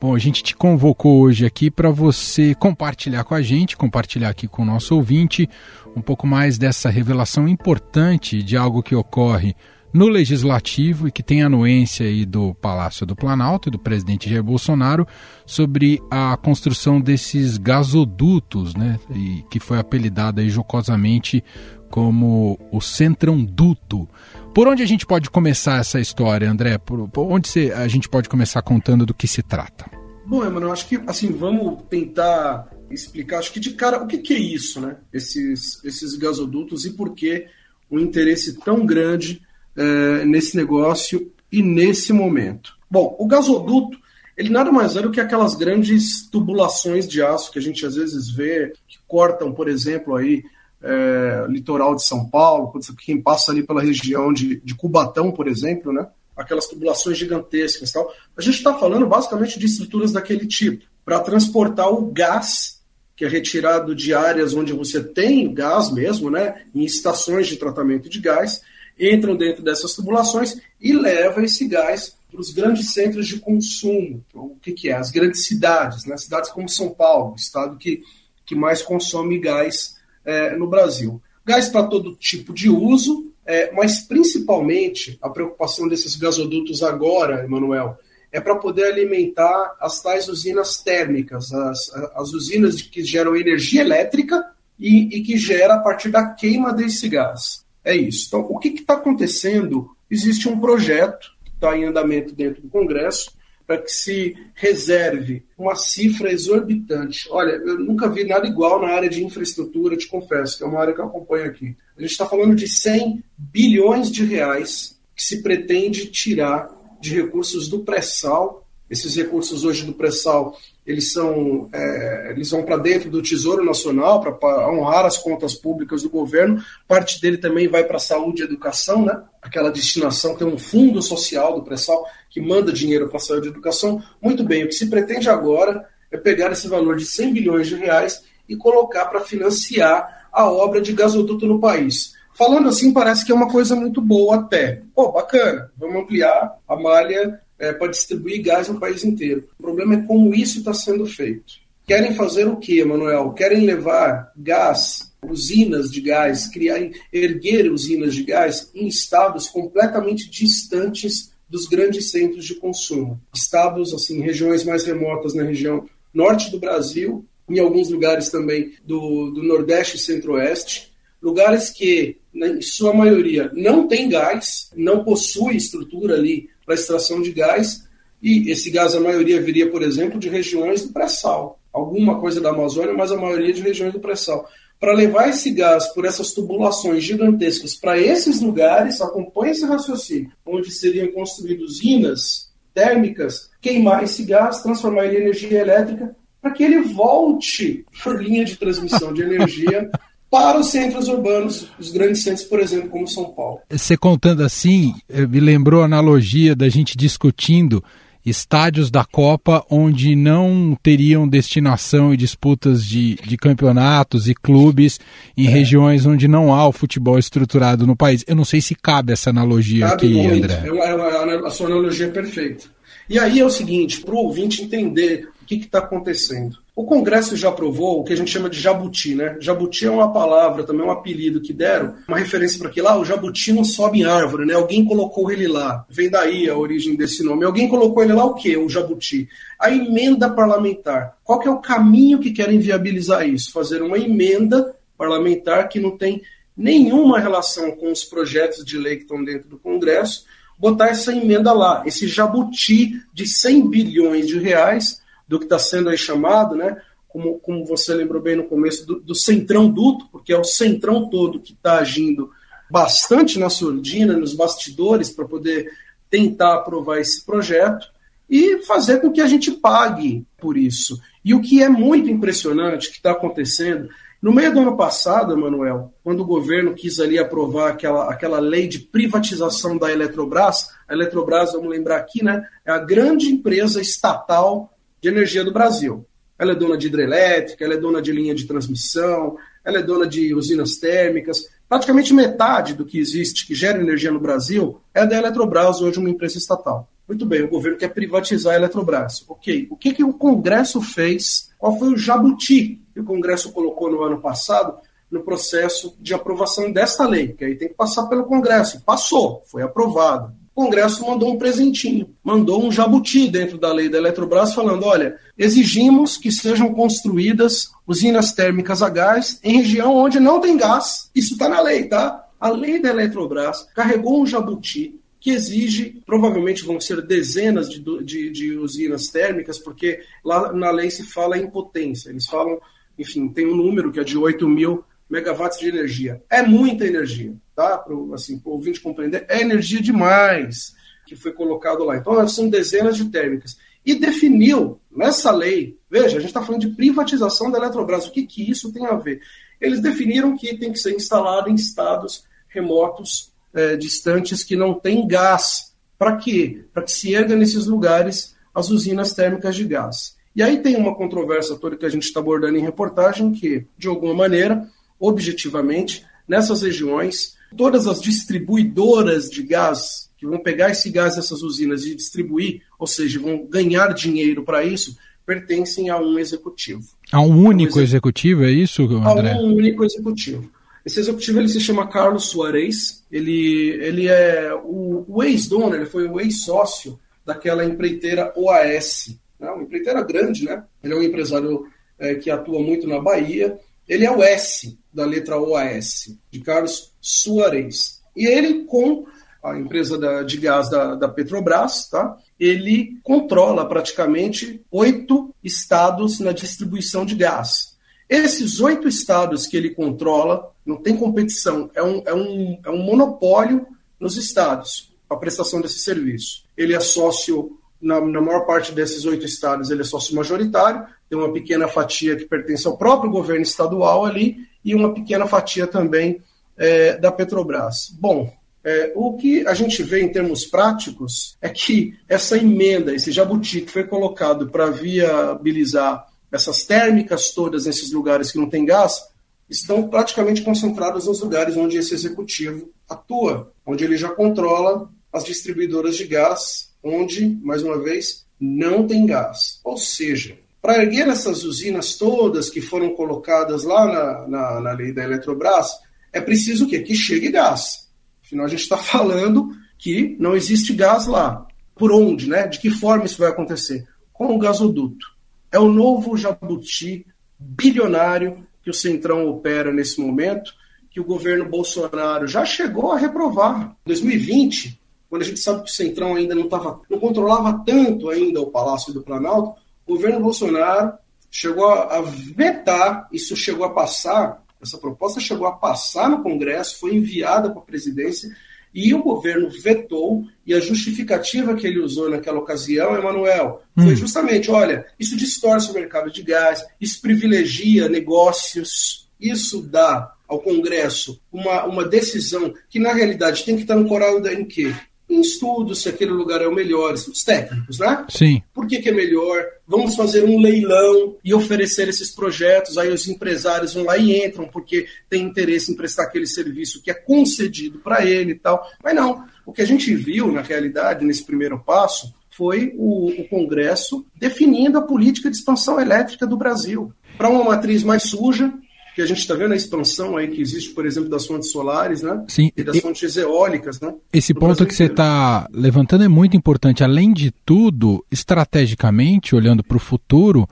Bom, 0.00 0.14
a 0.14 0.18
gente 0.18 0.44
te 0.44 0.54
convocou 0.54 1.22
hoje 1.22 1.44
aqui 1.44 1.72
para 1.72 1.90
você 1.90 2.54
compartilhar 2.54 3.24
com 3.24 3.34
a 3.34 3.42
gente, 3.42 3.76
compartilhar 3.76 4.28
aqui 4.28 4.46
com 4.46 4.62
o 4.62 4.64
nosso 4.64 4.94
ouvinte 4.94 5.50
um 5.96 6.00
pouco 6.00 6.24
mais 6.24 6.56
dessa 6.56 6.88
revelação 6.88 7.48
importante 7.48 8.40
de 8.40 8.56
algo 8.56 8.80
que 8.80 8.94
ocorre 8.94 9.56
no 9.92 10.06
Legislativo 10.06 11.08
e 11.08 11.12
que 11.12 11.20
tem 11.20 11.42
anuência 11.42 12.06
aí 12.06 12.24
do 12.24 12.54
Palácio 12.54 13.04
do 13.04 13.16
Planalto 13.16 13.68
e 13.68 13.72
do 13.72 13.78
presidente 13.78 14.30
Jair 14.30 14.42
Bolsonaro 14.42 15.04
sobre 15.44 16.00
a 16.08 16.36
construção 16.36 17.00
desses 17.00 17.58
gasodutos, 17.58 18.76
né, 18.76 19.00
e 19.12 19.44
que 19.50 19.58
foi 19.58 19.80
apelidado 19.80 20.40
aí 20.40 20.48
jocosamente 20.48 21.42
como 21.90 22.56
o 22.70 22.80
Centrão 22.80 23.42
Duto. 23.42 24.08
Por 24.54 24.66
onde 24.66 24.82
a 24.82 24.86
gente 24.86 25.06
pode 25.06 25.30
começar 25.30 25.80
essa 25.80 26.00
história, 26.00 26.50
André? 26.50 26.78
Por, 26.78 27.08
por 27.08 27.30
onde 27.30 27.72
a 27.72 27.86
gente 27.86 28.08
pode 28.08 28.28
começar 28.28 28.60
contando 28.62 29.06
do 29.06 29.14
que 29.14 29.28
se 29.28 29.42
trata? 29.42 29.90
Bom, 30.26 30.44
Emmanuel, 30.44 30.72
acho 30.72 30.88
que 30.88 31.00
assim, 31.06 31.32
vamos 31.32 31.82
tentar 31.88 32.68
explicar, 32.90 33.38
acho 33.38 33.52
que 33.52 33.60
de 33.60 33.70
cara, 33.70 34.02
o 34.02 34.06
que, 34.06 34.18
que 34.18 34.34
é 34.34 34.38
isso, 34.38 34.80
né? 34.80 34.96
Esses, 35.12 35.82
esses 35.84 36.16
gasodutos 36.16 36.84
e 36.84 36.92
por 36.92 37.14
que 37.14 37.46
um 37.90 37.98
interesse 37.98 38.58
tão 38.58 38.84
grande 38.84 39.42
é, 39.76 40.24
nesse 40.24 40.56
negócio 40.56 41.32
e 41.50 41.62
nesse 41.62 42.12
momento. 42.12 42.76
Bom, 42.90 43.16
o 43.18 43.26
gasoduto, 43.26 43.98
ele 44.36 44.50
nada 44.50 44.72
mais 44.72 44.96
é 44.96 45.02
do 45.02 45.10
que 45.10 45.20
aquelas 45.20 45.54
grandes 45.54 46.28
tubulações 46.28 47.06
de 47.08 47.22
aço 47.22 47.50
que 47.50 47.58
a 47.58 47.62
gente 47.62 47.84
às 47.86 47.94
vezes 47.94 48.30
vê, 48.30 48.72
que 48.86 48.98
cortam, 49.06 49.52
por 49.52 49.68
exemplo, 49.68 50.14
aí 50.16 50.42
é, 50.82 51.46
litoral 51.48 51.94
de 51.94 52.04
São 52.04 52.28
Paulo, 52.28 52.72
quem 53.04 53.20
passa 53.20 53.50
ali 53.52 53.62
pela 53.62 53.82
região 53.82 54.32
de, 54.32 54.60
de 54.60 54.74
Cubatão, 54.74 55.30
por 55.32 55.48
exemplo, 55.48 55.92
né? 55.92 56.06
aquelas 56.36 56.66
tubulações 56.66 57.18
gigantescas. 57.18 57.90
Tal. 57.90 58.12
A 58.36 58.40
gente 58.40 58.58
está 58.58 58.72
falando 58.74 59.06
basicamente 59.06 59.58
de 59.58 59.66
estruturas 59.66 60.12
daquele 60.12 60.46
tipo, 60.46 60.84
para 61.04 61.20
transportar 61.20 61.92
o 61.92 62.12
gás 62.12 62.78
que 63.18 63.24
é 63.24 63.28
retirado 63.28 63.96
de 63.96 64.14
áreas 64.14 64.54
onde 64.54 64.72
você 64.72 65.02
tem 65.02 65.52
gás 65.52 65.90
mesmo, 65.90 66.30
né, 66.30 66.62
em 66.72 66.84
estações 66.84 67.48
de 67.48 67.56
tratamento 67.56 68.08
de 68.08 68.20
gás, 68.20 68.60
entram 68.96 69.36
dentro 69.36 69.60
dessas 69.60 69.92
tubulações 69.94 70.56
e 70.80 70.92
leva 70.92 71.42
esse 71.42 71.66
gás 71.66 72.14
para 72.30 72.40
os 72.40 72.52
grandes 72.52 72.92
centros 72.92 73.26
de 73.26 73.40
consumo. 73.40 74.24
O 74.32 74.54
que, 74.62 74.70
que 74.70 74.88
é? 74.88 74.92
As 74.92 75.10
grandes 75.10 75.46
cidades, 75.46 76.04
né? 76.04 76.16
cidades 76.16 76.48
como 76.50 76.68
São 76.68 76.90
Paulo, 76.90 77.34
estado 77.34 77.76
que, 77.76 78.04
que 78.46 78.54
mais 78.54 78.82
consome 78.82 79.40
gás 79.40 79.96
é, 80.28 80.54
no 80.54 80.66
Brasil. 80.66 81.22
Gás 81.42 81.70
para 81.70 81.86
todo 81.86 82.14
tipo 82.14 82.52
de 82.52 82.68
uso, 82.68 83.32
é, 83.46 83.72
mas 83.72 84.00
principalmente 84.00 85.18
a 85.22 85.30
preocupação 85.30 85.88
desses 85.88 86.14
gasodutos 86.16 86.82
agora, 86.82 87.42
Emanuel, 87.42 87.96
é 88.30 88.38
para 88.38 88.56
poder 88.56 88.84
alimentar 88.84 89.74
as 89.80 90.02
tais 90.02 90.28
usinas 90.28 90.82
térmicas, 90.82 91.50
as, 91.50 91.90
as 92.14 92.34
usinas 92.34 92.82
que 92.82 93.02
geram 93.02 93.34
energia 93.34 93.80
elétrica 93.80 94.44
e, 94.78 95.16
e, 95.16 95.22
que 95.22 95.38
gera 95.38 95.74
a 95.74 95.78
partir 95.78 96.10
da 96.10 96.26
queima 96.26 96.74
desse 96.74 97.08
gás. 97.08 97.64
É 97.82 97.96
isso. 97.96 98.26
Então, 98.28 98.40
o 98.40 98.58
que 98.58 98.68
está 98.68 98.94
acontecendo? 98.94 99.96
Existe 100.10 100.46
um 100.46 100.60
projeto 100.60 101.30
que 101.42 101.50
está 101.52 101.74
em 101.74 101.84
andamento 101.84 102.34
dentro 102.34 102.60
do 102.60 102.68
Congresso 102.68 103.32
para 103.68 103.82
que 103.82 103.92
se 103.92 104.34
reserve 104.54 105.44
uma 105.58 105.76
cifra 105.76 106.32
exorbitante. 106.32 107.28
Olha, 107.30 107.50
eu 107.50 107.78
nunca 107.78 108.08
vi 108.08 108.24
nada 108.24 108.46
igual 108.46 108.80
na 108.80 108.88
área 108.88 109.10
de 109.10 109.22
infraestrutura, 109.22 109.94
te 109.94 110.08
confesso, 110.08 110.56
que 110.56 110.64
é 110.64 110.66
uma 110.66 110.80
área 110.80 110.94
que 110.94 111.00
eu 111.00 111.04
acompanho 111.04 111.44
aqui. 111.44 111.76
A 111.94 112.00
gente 112.00 112.12
está 112.12 112.24
falando 112.24 112.54
de 112.54 112.66
100 112.66 113.22
bilhões 113.36 114.10
de 114.10 114.24
reais 114.24 114.98
que 115.14 115.22
se 115.22 115.42
pretende 115.42 116.06
tirar 116.06 116.70
de 116.98 117.14
recursos 117.14 117.68
do 117.68 117.80
pré-sal 117.80 118.66
Esses 118.88 119.14
recursos 119.14 119.64
hoje 119.64 119.84
do 119.84 119.92
pré-sal, 119.92 120.58
eles 120.88 121.12
são 121.12 121.68
é, 121.70 122.30
eles 122.30 122.50
vão 122.50 122.62
para 122.62 122.78
dentro 122.78 123.10
do 123.10 123.20
Tesouro 123.20 123.62
Nacional 123.62 124.22
para 124.22 124.70
honrar 124.70 125.04
as 125.04 125.18
contas 125.18 125.54
públicas 125.54 126.02
do 126.02 126.08
governo. 126.08 126.64
Parte 126.88 127.20
dele 127.20 127.36
também 127.36 127.68
vai 127.68 127.84
para 127.84 127.98
saúde 127.98 128.40
e 128.40 128.44
educação, 128.46 129.04
né? 129.04 129.20
Aquela 129.42 129.70
destinação 129.70 130.34
tem 130.34 130.46
um 130.46 130.56
fundo 130.56 131.02
social 131.02 131.54
do 131.54 131.62
pré-sal 131.62 132.06
que 132.30 132.40
manda 132.40 132.72
dinheiro 132.72 133.06
para 133.06 133.18
saúde 133.18 133.48
e 133.48 133.50
educação. 133.50 134.02
Muito 134.18 134.42
bem, 134.42 134.64
o 134.64 134.68
que 134.68 134.74
se 134.74 134.88
pretende 134.88 135.28
agora 135.28 135.86
é 136.10 136.16
pegar 136.16 136.52
esse 136.52 136.66
valor 136.66 136.96
de 136.96 137.04
100 137.04 137.34
bilhões 137.34 137.66
de 137.66 137.74
reais 137.74 138.24
e 138.48 138.56
colocar 138.56 139.04
para 139.04 139.20
financiar 139.20 140.30
a 140.32 140.50
obra 140.50 140.80
de 140.80 140.94
gasoduto 140.94 141.46
no 141.46 141.60
país. 141.60 142.14
Falando 142.32 142.70
assim, 142.70 142.94
parece 142.94 143.26
que 143.26 143.32
é 143.32 143.34
uma 143.34 143.50
coisa 143.50 143.76
muito 143.76 144.00
boa 144.00 144.36
até. 144.36 144.80
Pô, 144.94 145.12
bacana, 145.12 145.70
vamos 145.76 145.96
ampliar 145.96 146.56
a 146.66 146.76
malha 146.76 147.42
é, 147.58 147.72
para 147.72 147.88
distribuir 147.88 148.42
gás 148.42 148.68
no 148.68 148.78
país 148.78 149.04
inteiro. 149.04 149.48
O 149.58 149.62
problema 149.62 149.94
é 149.94 150.02
como 150.02 150.34
isso 150.34 150.58
está 150.58 150.72
sendo 150.72 151.04
feito. 151.06 151.54
Querem 151.86 152.14
fazer 152.14 152.46
o 152.46 152.56
que, 152.56 152.80
Emanuel? 152.80 153.32
Querem 153.32 153.64
levar 153.64 154.30
gás, 154.36 155.10
usinas 155.22 155.90
de 155.90 156.00
gás, 156.02 156.46
criar, 156.46 156.78
erguer 157.12 157.72
usinas 157.72 158.14
de 158.14 158.24
gás 158.24 158.70
em 158.74 158.86
estados 158.86 159.48
completamente 159.48 160.28
distantes 160.28 161.32
dos 161.48 161.66
grandes 161.66 162.10
centros 162.10 162.44
de 162.44 162.56
consumo. 162.56 163.18
Estados, 163.34 163.94
assim, 163.94 164.20
regiões 164.20 164.64
mais 164.64 164.84
remotas 164.84 165.32
na 165.34 165.42
região 165.42 165.88
norte 166.12 166.50
do 166.50 166.58
Brasil, 166.58 167.24
em 167.48 167.58
alguns 167.58 167.88
lugares 167.88 168.28
também 168.28 168.74
do, 168.84 169.30
do 169.30 169.42
Nordeste 169.42 169.96
e 169.96 170.00
Centro-Oeste, 170.00 170.92
lugares 171.22 171.70
que, 171.70 172.18
em 172.34 172.60
sua 172.60 172.92
maioria, 172.92 173.50
não 173.54 173.88
tem 173.88 174.08
gás, 174.08 174.70
não 174.76 175.02
possui 175.02 175.56
estrutura 175.56 176.14
ali 176.14 176.50
para 176.68 176.74
extração 176.74 177.22
de 177.22 177.32
gás, 177.32 177.88
e 178.22 178.50
esse 178.50 178.70
gás, 178.70 178.94
a 178.94 179.00
maioria, 179.00 179.40
viria, 179.40 179.70
por 179.70 179.82
exemplo, 179.82 180.18
de 180.18 180.28
regiões 180.28 180.82
do 180.82 180.92
pré-sal. 180.92 181.58
Alguma 181.72 182.20
coisa 182.20 182.42
da 182.42 182.50
Amazônia, 182.50 182.92
mas 182.92 183.10
a 183.10 183.16
maioria 183.16 183.54
de 183.54 183.62
regiões 183.62 183.94
do 183.94 184.00
pré-sal. 184.00 184.46
Para 184.78 184.92
levar 184.92 185.30
esse 185.30 185.50
gás 185.50 185.86
por 185.94 186.04
essas 186.04 186.32
tubulações 186.32 187.02
gigantescas 187.02 187.74
para 187.74 187.98
esses 187.98 188.42
lugares, 188.42 189.00
acompanhe 189.00 189.52
esse 189.52 189.64
raciocínio, 189.64 190.30
onde 190.44 190.70
seriam 190.70 191.10
construídas 191.10 191.70
usinas 191.70 192.52
térmicas, 192.74 193.48
queimar 193.62 194.04
esse 194.04 194.22
gás, 194.24 194.62
transformar 194.62 195.06
ele 195.06 195.16
em 195.16 195.20
energia 195.22 195.60
elétrica, 195.60 196.14
para 196.42 196.50
que 196.50 196.62
ele 196.62 196.80
volte 196.80 197.86
por 198.04 198.22
linha 198.22 198.44
de 198.44 198.56
transmissão 198.56 199.12
de 199.14 199.22
energia 199.22 199.90
para 200.30 200.58
os 200.58 200.70
centros 200.70 201.08
urbanos, 201.08 201.68
os 201.78 201.90
grandes 201.90 202.22
centros, 202.22 202.44
por 202.44 202.60
exemplo, 202.60 202.90
como 202.90 203.08
São 203.08 203.26
Paulo. 203.30 203.60
Você 203.70 203.96
contando 203.96 204.42
assim, 204.42 204.94
eh, 205.08 205.26
me 205.26 205.40
lembrou 205.40 205.82
a 205.82 205.86
analogia 205.86 206.54
da 206.54 206.68
gente 206.68 206.96
discutindo 206.96 207.82
estádios 208.28 208.90
da 208.90 209.04
Copa 209.04 209.64
onde 209.70 210.14
não 210.14 210.76
teriam 210.82 211.26
destinação 211.26 212.12
e 212.12 212.16
disputas 212.16 212.84
de, 212.84 213.14
de 213.16 213.36
campeonatos 213.36 214.28
e 214.28 214.34
clubes 214.34 215.00
em 215.36 215.46
é. 215.46 215.50
regiões 215.50 216.04
onde 216.04 216.28
não 216.28 216.52
há 216.52 216.66
o 216.66 216.72
futebol 216.72 217.18
estruturado 217.18 217.86
no 217.86 217.96
país. 217.96 218.24
Eu 218.26 218.36
não 218.36 218.44
sei 218.44 218.60
se 218.60 218.74
cabe 218.74 219.12
essa 219.12 219.30
analogia 219.30 219.88
cabe 219.88 220.06
aqui, 220.06 220.14
muito. 220.14 220.44
André. 220.44 220.62
É, 220.64 221.34
é 221.34 221.46
a 221.46 221.50
sua 221.50 221.66
analogia 221.66 222.06
é 222.06 222.10
perfeita. 222.10 222.64
E 223.08 223.18
aí 223.18 223.40
é 223.40 223.44
o 223.44 223.50
seguinte, 223.50 224.00
para 224.00 224.14
o 224.14 224.18
ouvinte 224.18 224.62
entender 224.62 225.28
o 225.42 225.46
que 225.46 225.54
está 225.54 225.78
acontecendo. 225.78 226.58
O 226.78 226.84
Congresso 226.84 227.36
já 227.36 227.48
aprovou 227.48 227.98
o 227.98 228.04
que 228.04 228.12
a 228.12 228.16
gente 228.16 228.30
chama 228.30 228.48
de 228.48 228.60
jabuti, 228.60 229.12
né? 229.12 229.36
Jabuti 229.40 229.84
é 229.84 229.90
uma 229.90 230.12
palavra, 230.12 230.62
também 230.62 230.86
um 230.86 230.92
apelido 230.92 231.40
que 231.40 231.52
deram, 231.52 231.96
uma 232.06 232.18
referência 232.18 232.56
para 232.56 232.70
que 232.70 232.80
lá 232.80 232.96
o 232.96 233.04
jabuti 233.04 233.52
não 233.52 233.64
sobe 233.64 233.98
em 233.98 234.04
árvore, 234.04 234.46
né? 234.46 234.54
Alguém 234.54 234.84
colocou 234.84 235.28
ele 235.32 235.48
lá. 235.48 235.84
Vem 235.90 236.08
daí 236.08 236.48
a 236.48 236.56
origem 236.56 236.94
desse 236.94 237.24
nome. 237.24 237.44
Alguém 237.44 237.66
colocou 237.66 238.00
ele 238.04 238.12
lá 238.12 238.24
o 238.24 238.34
quê? 238.34 238.56
O 238.56 238.68
jabuti. 238.68 239.28
A 239.58 239.72
emenda 239.72 240.30
parlamentar. 240.30 241.16
Qual 241.24 241.40
que 241.40 241.48
é 241.48 241.50
o 241.50 241.58
caminho 241.58 242.20
que 242.20 242.30
querem 242.30 242.60
viabilizar 242.60 243.28
isso? 243.28 243.50
Fazer 243.50 243.82
uma 243.82 243.98
emenda 243.98 244.72
parlamentar 244.96 245.68
que 245.68 245.80
não 245.80 245.98
tem 245.98 246.22
nenhuma 246.56 247.18
relação 247.18 247.72
com 247.72 247.90
os 247.90 248.04
projetos 248.04 248.64
de 248.64 248.78
lei 248.78 248.94
que 248.94 249.02
estão 249.02 249.24
dentro 249.24 249.48
do 249.48 249.58
Congresso, 249.58 250.26
botar 250.56 250.90
essa 250.90 251.12
emenda 251.12 251.52
lá, 251.52 251.82
esse 251.84 252.06
jabuti 252.06 253.02
de 253.12 253.26
100 253.26 253.68
bilhões 253.68 254.28
de 254.28 254.38
reais 254.38 255.00
do 255.28 255.38
que 255.38 255.44
está 255.44 255.58
sendo 255.58 255.90
aí 255.90 255.98
chamado, 255.98 256.56
né? 256.56 256.80
Como, 257.06 257.38
como 257.38 257.64
você 257.64 257.94
lembrou 257.94 258.20
bem 258.20 258.36
no 258.36 258.44
começo, 258.44 258.86
do, 258.86 259.00
do 259.00 259.14
centrão 259.14 259.68
duto, 259.70 260.08
porque 260.10 260.32
é 260.32 260.38
o 260.38 260.44
centrão 260.44 261.08
todo 261.08 261.40
que 261.40 261.52
está 261.52 261.78
agindo 261.78 262.30
bastante 262.70 263.38
na 263.38 263.48
surdina, 263.48 264.16
nos 264.16 264.34
bastidores, 264.34 265.10
para 265.10 265.26
poder 265.26 265.70
tentar 266.10 266.54
aprovar 266.54 266.98
esse 266.98 267.24
projeto 267.24 267.86
e 268.28 268.58
fazer 268.64 269.00
com 269.00 269.10
que 269.10 269.20
a 269.20 269.26
gente 269.26 269.50
pague 269.50 270.26
por 270.38 270.56
isso. 270.56 271.00
E 271.24 271.34
o 271.34 271.40
que 271.40 271.62
é 271.62 271.68
muito 271.68 272.10
impressionante 272.10 272.90
que 272.90 272.96
está 272.96 273.12
acontecendo, 273.12 273.88
no 274.20 274.32
meio 274.32 274.52
do 274.52 274.60
ano 274.60 274.76
passado, 274.76 275.36
Manuel, 275.36 275.94
quando 276.02 276.20
o 276.20 276.26
governo 276.26 276.74
quis 276.74 276.98
ali 276.98 277.18
aprovar 277.18 277.70
aquela, 277.70 278.10
aquela 278.10 278.40
lei 278.40 278.66
de 278.66 278.80
privatização 278.80 279.78
da 279.78 279.92
Eletrobras, 279.92 280.70
a 280.88 280.92
Eletrobras, 280.92 281.52
vamos 281.52 281.70
lembrar 281.70 281.96
aqui, 281.96 282.22
né, 282.24 282.46
é 282.66 282.70
a 282.70 282.78
grande 282.78 283.28
empresa 283.28 283.80
estatal 283.80 284.72
de 285.00 285.08
energia 285.08 285.44
do 285.44 285.52
Brasil. 285.52 286.04
Ela 286.38 286.52
é 286.52 286.54
dona 286.54 286.76
de 286.76 286.86
hidrelétrica, 286.86 287.64
ela 287.64 287.74
é 287.74 287.78
dona 287.78 288.00
de 288.00 288.12
linha 288.12 288.34
de 288.34 288.46
transmissão, 288.46 289.36
ela 289.64 289.78
é 289.78 289.82
dona 289.82 290.06
de 290.06 290.34
usinas 290.34 290.76
térmicas. 290.76 291.48
Praticamente 291.68 292.14
metade 292.14 292.74
do 292.74 292.86
que 292.86 292.98
existe, 292.98 293.46
que 293.46 293.54
gera 293.54 293.80
energia 293.80 294.10
no 294.10 294.20
Brasil, 294.20 294.80
é 294.94 295.04
da 295.04 295.18
Eletrobras, 295.18 295.80
hoje 295.80 295.98
uma 295.98 296.08
empresa 296.08 296.38
estatal. 296.38 296.88
Muito 297.06 297.26
bem, 297.26 297.42
o 297.42 297.48
governo 297.48 297.76
quer 297.78 297.88
privatizar 297.88 298.54
a 298.54 298.56
Eletrobras. 298.56 299.24
Ok, 299.28 299.66
o 299.70 299.76
que, 299.76 299.92
que 299.92 300.04
o 300.04 300.12
Congresso 300.12 300.80
fez? 300.80 301.50
Qual 301.58 301.78
foi 301.78 301.88
o 301.88 301.96
jabuti 301.96 302.80
que 302.94 303.00
o 303.00 303.04
Congresso 303.04 303.52
colocou 303.52 303.90
no 303.90 304.02
ano 304.02 304.20
passado 304.20 304.78
no 305.10 305.22
processo 305.22 305.96
de 305.98 306.14
aprovação 306.14 306.70
desta 306.70 307.08
lei? 307.08 307.32
Que 307.32 307.44
aí 307.44 307.56
tem 307.56 307.68
que 307.68 307.74
passar 307.74 308.06
pelo 308.06 308.24
Congresso. 308.24 308.82
Passou, 308.82 309.42
foi 309.46 309.62
aprovado. 309.62 310.32
Congresso 310.58 311.06
mandou 311.06 311.32
um 311.32 311.38
presentinho, 311.38 312.12
mandou 312.20 312.66
um 312.66 312.72
jabuti 312.72 313.28
dentro 313.28 313.56
da 313.56 313.72
lei 313.72 313.88
da 313.88 313.96
Eletrobras, 313.96 314.52
falando: 314.52 314.84
olha, 314.86 315.16
exigimos 315.38 316.16
que 316.16 316.32
sejam 316.32 316.74
construídas 316.74 317.70
usinas 317.86 318.32
térmicas 318.32 318.82
a 318.82 318.88
gás 318.88 319.38
em 319.44 319.58
região 319.58 319.94
onde 319.94 320.18
não 320.18 320.40
tem 320.40 320.56
gás. 320.56 321.12
Isso 321.14 321.34
está 321.34 321.48
na 321.48 321.60
lei, 321.60 321.84
tá? 321.84 322.28
A 322.40 322.50
lei 322.50 322.82
da 322.82 322.88
Eletrobras 322.88 323.68
carregou 323.72 324.20
um 324.20 324.26
jabuti 324.26 324.98
que 325.20 325.30
exige, 325.30 326.02
provavelmente 326.04 326.64
vão 326.64 326.80
ser 326.80 327.06
dezenas 327.06 327.70
de, 327.70 327.80
de, 328.02 328.28
de 328.28 328.58
usinas 328.58 329.06
térmicas, 329.06 329.60
porque 329.60 330.00
lá 330.24 330.52
na 330.52 330.72
lei 330.72 330.90
se 330.90 331.04
fala 331.04 331.38
em 331.38 331.48
potência. 331.48 332.10
Eles 332.10 332.26
falam, 332.26 332.58
enfim, 332.98 333.28
tem 333.28 333.46
um 333.46 333.54
número 333.54 333.92
que 333.92 334.00
é 334.00 334.04
de 334.04 334.18
8 334.18 334.48
mil 334.48 334.82
megawatts 335.08 335.58
de 335.58 335.68
energia. 335.68 336.22
É 336.30 336.42
muita 336.42 336.86
energia, 336.86 337.34
tá? 337.54 337.78
Para 337.78 337.94
assim, 338.14 338.40
o 338.44 338.50
ouvinte 338.50 338.80
compreender, 338.80 339.24
é 339.28 339.40
energia 339.40 339.80
demais 339.80 340.74
que 341.06 341.16
foi 341.16 341.32
colocado 341.32 341.84
lá. 341.84 341.96
Então, 341.96 342.28
são 342.28 342.48
dezenas 342.48 342.96
de 342.96 343.06
térmicas. 343.06 343.56
E 343.84 343.94
definiu 343.94 344.78
nessa 344.90 345.30
lei, 345.30 345.78
veja, 345.90 346.18
a 346.18 346.20
gente 346.20 346.26
está 346.26 346.42
falando 346.42 346.60
de 346.60 346.74
privatização 346.74 347.50
da 347.50 347.58
Eletrobras, 347.58 348.06
o 348.06 348.12
que, 348.12 348.26
que 348.26 348.50
isso 348.50 348.72
tem 348.72 348.84
a 348.84 348.94
ver? 348.94 349.20
Eles 349.60 349.80
definiram 349.80 350.36
que 350.36 350.56
tem 350.58 350.70
que 350.70 350.78
ser 350.78 350.94
instalado 350.94 351.48
em 351.48 351.54
estados 351.54 352.24
remotos, 352.48 353.32
é, 353.54 353.76
distantes, 353.76 354.44
que 354.44 354.56
não 354.56 354.74
tem 354.74 355.06
gás. 355.06 355.74
Para 355.98 356.16
quê? 356.16 356.64
Para 356.72 356.82
que 356.82 356.92
se 356.92 357.14
erga 357.14 357.34
nesses 357.34 357.66
lugares 357.66 358.36
as 358.54 358.70
usinas 358.70 359.14
térmicas 359.14 359.56
de 359.56 359.64
gás. 359.64 360.16
E 360.36 360.42
aí 360.42 360.60
tem 360.60 360.76
uma 360.76 360.94
controvérsia 360.94 361.56
toda 361.56 361.76
que 361.76 361.86
a 361.86 361.88
gente 361.88 362.04
está 362.04 362.20
abordando 362.20 362.58
em 362.58 362.62
reportagem, 362.62 363.32
que, 363.32 363.66
de 363.76 363.88
alguma 363.88 364.14
maneira, 364.14 364.68
objetivamente, 364.98 366.04
nessas 366.26 366.62
regiões, 366.62 367.36
todas 367.56 367.86
as 367.86 368.00
distribuidoras 368.00 369.30
de 369.30 369.42
gás 369.42 370.08
que 370.18 370.26
vão 370.26 370.38
pegar 370.38 370.70
esse 370.70 370.90
gás 370.90 371.14
dessas 371.14 371.42
usinas 371.42 371.84
e 371.84 371.94
distribuir, 371.94 372.62
ou 372.78 372.86
seja, 372.86 373.20
vão 373.20 373.46
ganhar 373.46 373.94
dinheiro 373.94 374.42
para 374.42 374.64
isso, 374.64 374.96
pertencem 375.24 375.90
a 375.90 375.98
um 375.98 376.18
executivo. 376.18 376.82
A 377.12 377.20
um 377.20 377.44
único 377.44 377.78
um 377.78 377.82
executivo, 377.82 378.44
é 378.44 378.50
isso, 378.50 378.82
André? 378.82 379.32
A 379.32 379.36
um 379.36 379.54
único 379.54 379.84
executivo. 379.84 380.50
Esse 380.84 381.00
executivo 381.00 381.38
ele 381.38 381.48
se 381.48 381.60
chama 381.60 381.86
Carlos 381.86 382.30
Soares, 382.30 383.04
ele, 383.12 383.78
ele 383.80 384.08
é 384.08 384.52
o, 384.54 385.04
o 385.06 385.22
ex-dono, 385.22 385.76
ele 385.76 385.86
foi 385.86 386.08
o 386.08 386.18
ex-sócio 386.18 386.98
daquela 387.24 387.64
empreiteira 387.64 388.32
OAS, 388.34 389.14
né? 389.38 389.50
uma 389.50 389.62
empreiteira 389.62 390.02
grande, 390.02 390.44
né? 390.44 390.64
Ele 390.82 390.94
é 390.94 390.96
um 390.96 391.02
empresário 391.02 391.66
é, 391.98 392.14
que 392.14 392.30
atua 392.30 392.60
muito 392.60 392.88
na 392.88 392.98
Bahia, 392.98 393.58
ele 393.88 394.04
é 394.04 394.10
o 394.10 394.22
S 394.22 394.78
da 394.92 395.04
letra 395.04 395.40
OAS, 395.40 396.14
de 396.30 396.40
Carlos 396.40 396.92
Suarez. 397.00 398.02
E 398.14 398.26
ele, 398.26 398.64
com 398.64 399.06
a 399.42 399.56
empresa 399.56 400.24
de 400.24 400.36
gás 400.36 400.68
da, 400.68 400.94
da, 400.94 401.08
Petrobras, 401.08 401.88
tá? 401.88 402.16
ele 402.38 402.98
controla 403.02 403.66
praticamente 403.66 404.60
oito 404.70 405.34
estados 405.42 406.20
na 406.20 406.32
distribuição 406.32 407.06
de 407.06 407.14
gás. 407.14 407.76
Esses 408.08 408.60
oito 408.60 408.88
estados 408.88 409.46
que 409.46 409.56
ele 409.56 409.70
controla, 409.70 410.52
não 410.64 410.76
tem 410.76 410.96
competição, 410.96 411.70
é 411.74 411.82
um, 411.82 412.02
é 412.04 412.14
um, 412.14 412.60
é 412.64 412.70
um 412.70 412.82
monopólio 412.82 413.66
nos 414.00 414.16
estados, 414.16 414.92
a 415.08 415.16
prestação 415.16 415.60
desse 415.60 415.78
serviço. 415.80 416.44
Ele 416.56 416.74
é 416.74 416.80
sócio 416.80 417.58
na, 417.80 418.00
na, 418.00 418.20
maior 418.20 418.44
parte 418.44 418.72
desses 418.72 419.04
oito 419.04 419.24
estados 419.24 419.70
ele 419.70 419.82
é 419.82 419.84
sócio 419.84 420.14
majoritário, 420.14 420.86
tem 421.08 421.18
uma 421.18 421.32
pequena 421.32 421.68
fatia 421.68 422.16
que 422.16 422.26
pertence 422.26 422.66
ao 422.66 422.76
próprio 422.76 423.10
governo 423.10 423.42
estadual 423.42 424.04
ali 424.04 424.36
e 424.64 424.74
uma 424.74 424.92
pequena 424.92 425.26
fatia 425.26 425.66
também 425.66 426.22
é, 426.56 426.96
da 426.96 427.10
Petrobras. 427.10 427.90
Bom, 427.98 428.32
é, 428.64 428.92
o 428.94 429.16
que 429.16 429.46
a 429.46 429.54
gente 429.54 429.82
vê 429.82 430.02
em 430.02 430.12
termos 430.12 430.44
práticos 430.44 431.36
é 431.40 431.48
que 431.48 431.96
essa 432.08 432.36
emenda, 432.36 432.94
esse 432.94 433.10
jabuti 433.10 433.62
que 433.62 433.70
foi 433.70 433.84
colocado 433.84 434.48
para 434.48 434.70
viabilizar 434.70 436.06
essas 436.30 436.64
térmicas 436.64 437.30
todas 437.30 437.64
nesses 437.64 437.90
lugares 437.92 438.30
que 438.30 438.38
não 438.38 438.50
tem 438.50 438.64
gás, 438.64 439.08
estão 439.48 439.88
praticamente 439.88 440.42
concentradas 440.42 441.06
nos 441.06 441.20
lugares 441.20 441.56
onde 441.56 441.78
esse 441.78 441.94
executivo 441.94 442.70
atua, 442.88 443.50
onde 443.64 443.84
ele 443.84 443.96
já 443.96 444.10
controla 444.10 444.90
as 445.10 445.24
distribuidoras 445.24 445.96
de 445.96 446.06
gás, 446.06 446.70
onde, 446.82 447.38
mais 447.42 447.62
uma 447.62 447.78
vez, 447.78 448.26
não 448.38 448.86
tem 448.86 449.06
gás. 449.06 449.60
Ou 449.64 449.78
seja, 449.78 450.36
para 450.68 450.82
erguer 450.82 451.08
essas 451.08 451.44
usinas 451.44 451.96
todas 451.96 452.50
que 452.50 452.60
foram 452.60 452.94
colocadas 452.94 453.64
lá 453.64 453.86
na, 453.86 454.28
na, 454.28 454.60
na 454.60 454.72
lei 454.72 454.92
da 454.92 455.02
Eletrobras, 455.02 455.66
é 456.12 456.20
preciso 456.20 456.66
o 456.66 456.68
quê? 456.68 456.80
Que 456.80 456.94
chegue 456.94 457.30
gás. 457.30 457.88
Afinal, 458.22 458.44
a 458.44 458.50
gente 458.50 458.64
está 458.64 458.76
falando 458.76 459.48
que 459.78 460.14
não 460.20 460.36
existe 460.36 460.74
gás 460.74 461.06
lá. 461.06 461.46
Por 461.74 461.90
onde, 461.90 462.28
né? 462.28 462.46
De 462.46 462.58
que 462.58 462.68
forma 462.68 463.06
isso 463.06 463.16
vai 463.16 463.30
acontecer? 463.30 463.88
Com 464.12 464.26
o 464.34 464.38
gasoduto. 464.38 465.06
É 465.50 465.58
o 465.58 465.72
novo 465.72 466.18
jabuti 466.18 467.06
bilionário 467.38 468.46
que 468.62 468.68
o 468.68 468.74
Centrão 468.74 469.26
opera 469.26 469.72
nesse 469.72 469.98
momento, 469.98 470.52
que 470.90 471.00
o 471.00 471.04
governo 471.04 471.48
Bolsonaro 471.48 472.26
já 472.26 472.44
chegou 472.44 472.92
a 472.92 472.98
reprovar. 472.98 473.74
Em 473.86 473.88
2020, 473.88 474.78
quando 475.08 475.22
a 475.22 475.24
gente 475.24 475.40
sabe 475.40 475.62
que 475.64 475.70
o 475.70 475.74
Centrão 475.74 476.14
ainda 476.14 476.34
não, 476.34 476.46
tava, 476.46 476.82
não 476.90 476.98
controlava 476.98 477.64
tanto 477.64 478.10
ainda 478.10 478.42
o 478.42 478.50
Palácio 478.50 478.92
do 478.92 479.02
Planalto, 479.02 479.58
o 479.88 479.94
governo 479.94 480.20
Bolsonaro 480.20 480.92
chegou 481.30 481.66
a 481.66 482.00
vetar, 482.02 483.08
isso 483.10 483.34
chegou 483.34 483.64
a 483.64 483.72
passar, 483.72 484.44
essa 484.60 484.76
proposta 484.76 485.18
chegou 485.18 485.46
a 485.46 485.52
passar 485.52 486.10
no 486.10 486.22
Congresso, 486.22 486.78
foi 486.78 486.94
enviada 486.94 487.50
para 487.50 487.60
a 487.60 487.64
presidência 487.64 488.30
e 488.74 488.92
o 488.92 489.02
governo 489.02 489.48
vetou, 489.48 490.24
e 490.46 490.52
a 490.52 490.60
justificativa 490.60 491.54
que 491.54 491.66
ele 491.66 491.80
usou 491.80 492.10
naquela 492.10 492.38
ocasião, 492.38 492.94
Emanuel, 492.94 493.62
hum. 493.76 493.84
foi 493.84 493.96
justamente: 493.96 494.50
olha, 494.50 494.86
isso 494.98 495.16
distorce 495.16 495.70
o 495.70 495.74
mercado 495.74 496.10
de 496.10 496.22
gás, 496.22 496.64
isso 496.78 497.00
privilegia 497.00 497.88
negócios, 497.88 499.08
isso 499.18 499.62
dá 499.62 500.12
ao 500.28 500.40
Congresso 500.40 501.18
uma, 501.32 501.64
uma 501.64 501.88
decisão 501.88 502.52
que, 502.68 502.78
na 502.78 502.92
realidade, 502.92 503.44
tem 503.44 503.56
que 503.56 503.62
estar 503.62 503.74
ancorada 503.74 504.32
em 504.32 504.44
quê? 504.44 504.74
Em 505.08 505.20
estudos 505.20 505.82
se 505.82 505.88
aquele 505.88 506.10
lugar 506.10 506.42
é 506.42 506.46
o 506.46 506.54
melhor, 506.54 506.94
estudos 506.94 507.22
técnicos, 507.22 507.78
né? 507.78 508.04
Sim. 508.08 508.42
Por 508.52 508.66
que, 508.66 508.78
que, 508.78 508.88
é 508.88 508.92
melhor? 508.92 509.44
Vamos 509.66 509.94
fazer 509.94 510.24
um 510.24 510.38
leilão 510.40 511.16
e 511.24 511.32
oferecer 511.32 511.88
esses 511.88 512.10
projetos, 512.14 512.76
aí 512.76 512.92
os 512.92 513.08
empresários 513.08 513.74
vão 513.74 513.84
lá 513.84 513.96
e 513.96 514.24
entram 514.24 514.46
porque 514.46 514.86
tem 515.08 515.22
interesse 515.22 515.72
em 515.72 515.76
prestar 515.76 516.04
aquele 516.04 516.26
serviço 516.26 516.82
que 516.82 516.90
é 516.90 516.94
concedido 516.94 517.78
para 517.78 518.04
ele 518.04 518.32
e 518.32 518.38
tal. 518.38 518.66
Mas 518.82 518.94
não, 518.94 519.24
o 519.46 519.52
que 519.52 519.62
a 519.62 519.66
gente 519.66 519.94
viu 519.94 520.30
na 520.30 520.42
realidade 520.42 521.04
nesse 521.04 521.24
primeiro 521.24 521.58
passo 521.58 522.12
foi 522.30 522.72
o, 522.76 523.08
o 523.08 523.28
Congresso 523.28 524.06
definindo 524.14 524.78
a 524.78 524.82
política 524.82 525.28
de 525.30 525.36
expansão 525.36 525.80
elétrica 525.80 526.26
do 526.26 526.36
Brasil 526.36 526.92
para 527.16 527.28
uma 527.28 527.42
matriz 527.42 527.82
mais 527.82 528.04
suja, 528.04 528.52
que 528.98 529.02
a 529.02 529.06
gente 529.06 529.20
está 529.20 529.34
vendo 529.34 529.52
a 529.52 529.56
expansão 529.56 530.16
aí 530.16 530.26
que 530.26 530.42
existe, 530.42 530.70
por 530.70 530.84
exemplo, 530.84 531.08
das 531.08 531.24
fontes 531.24 531.52
solares, 531.52 532.02
né? 532.02 532.20
Sim. 532.26 532.50
E 532.56 532.64
das 532.64 532.78
e 532.78 532.80
fontes 532.80 533.16
eólicas, 533.16 533.80
né? 533.80 533.94
Esse 534.12 534.34
ponto 534.34 534.66
que 534.66 534.74
você 534.74 534.86
está 534.86 535.46
levantando 535.52 536.02
é 536.02 536.08
muito 536.08 536.36
importante. 536.36 536.82
Além 536.82 537.12
de 537.12 537.30
tudo, 537.46 538.04
estrategicamente, 538.10 539.36
olhando 539.36 539.62
para 539.62 539.76
o 539.76 539.80
futuro, 539.80 540.48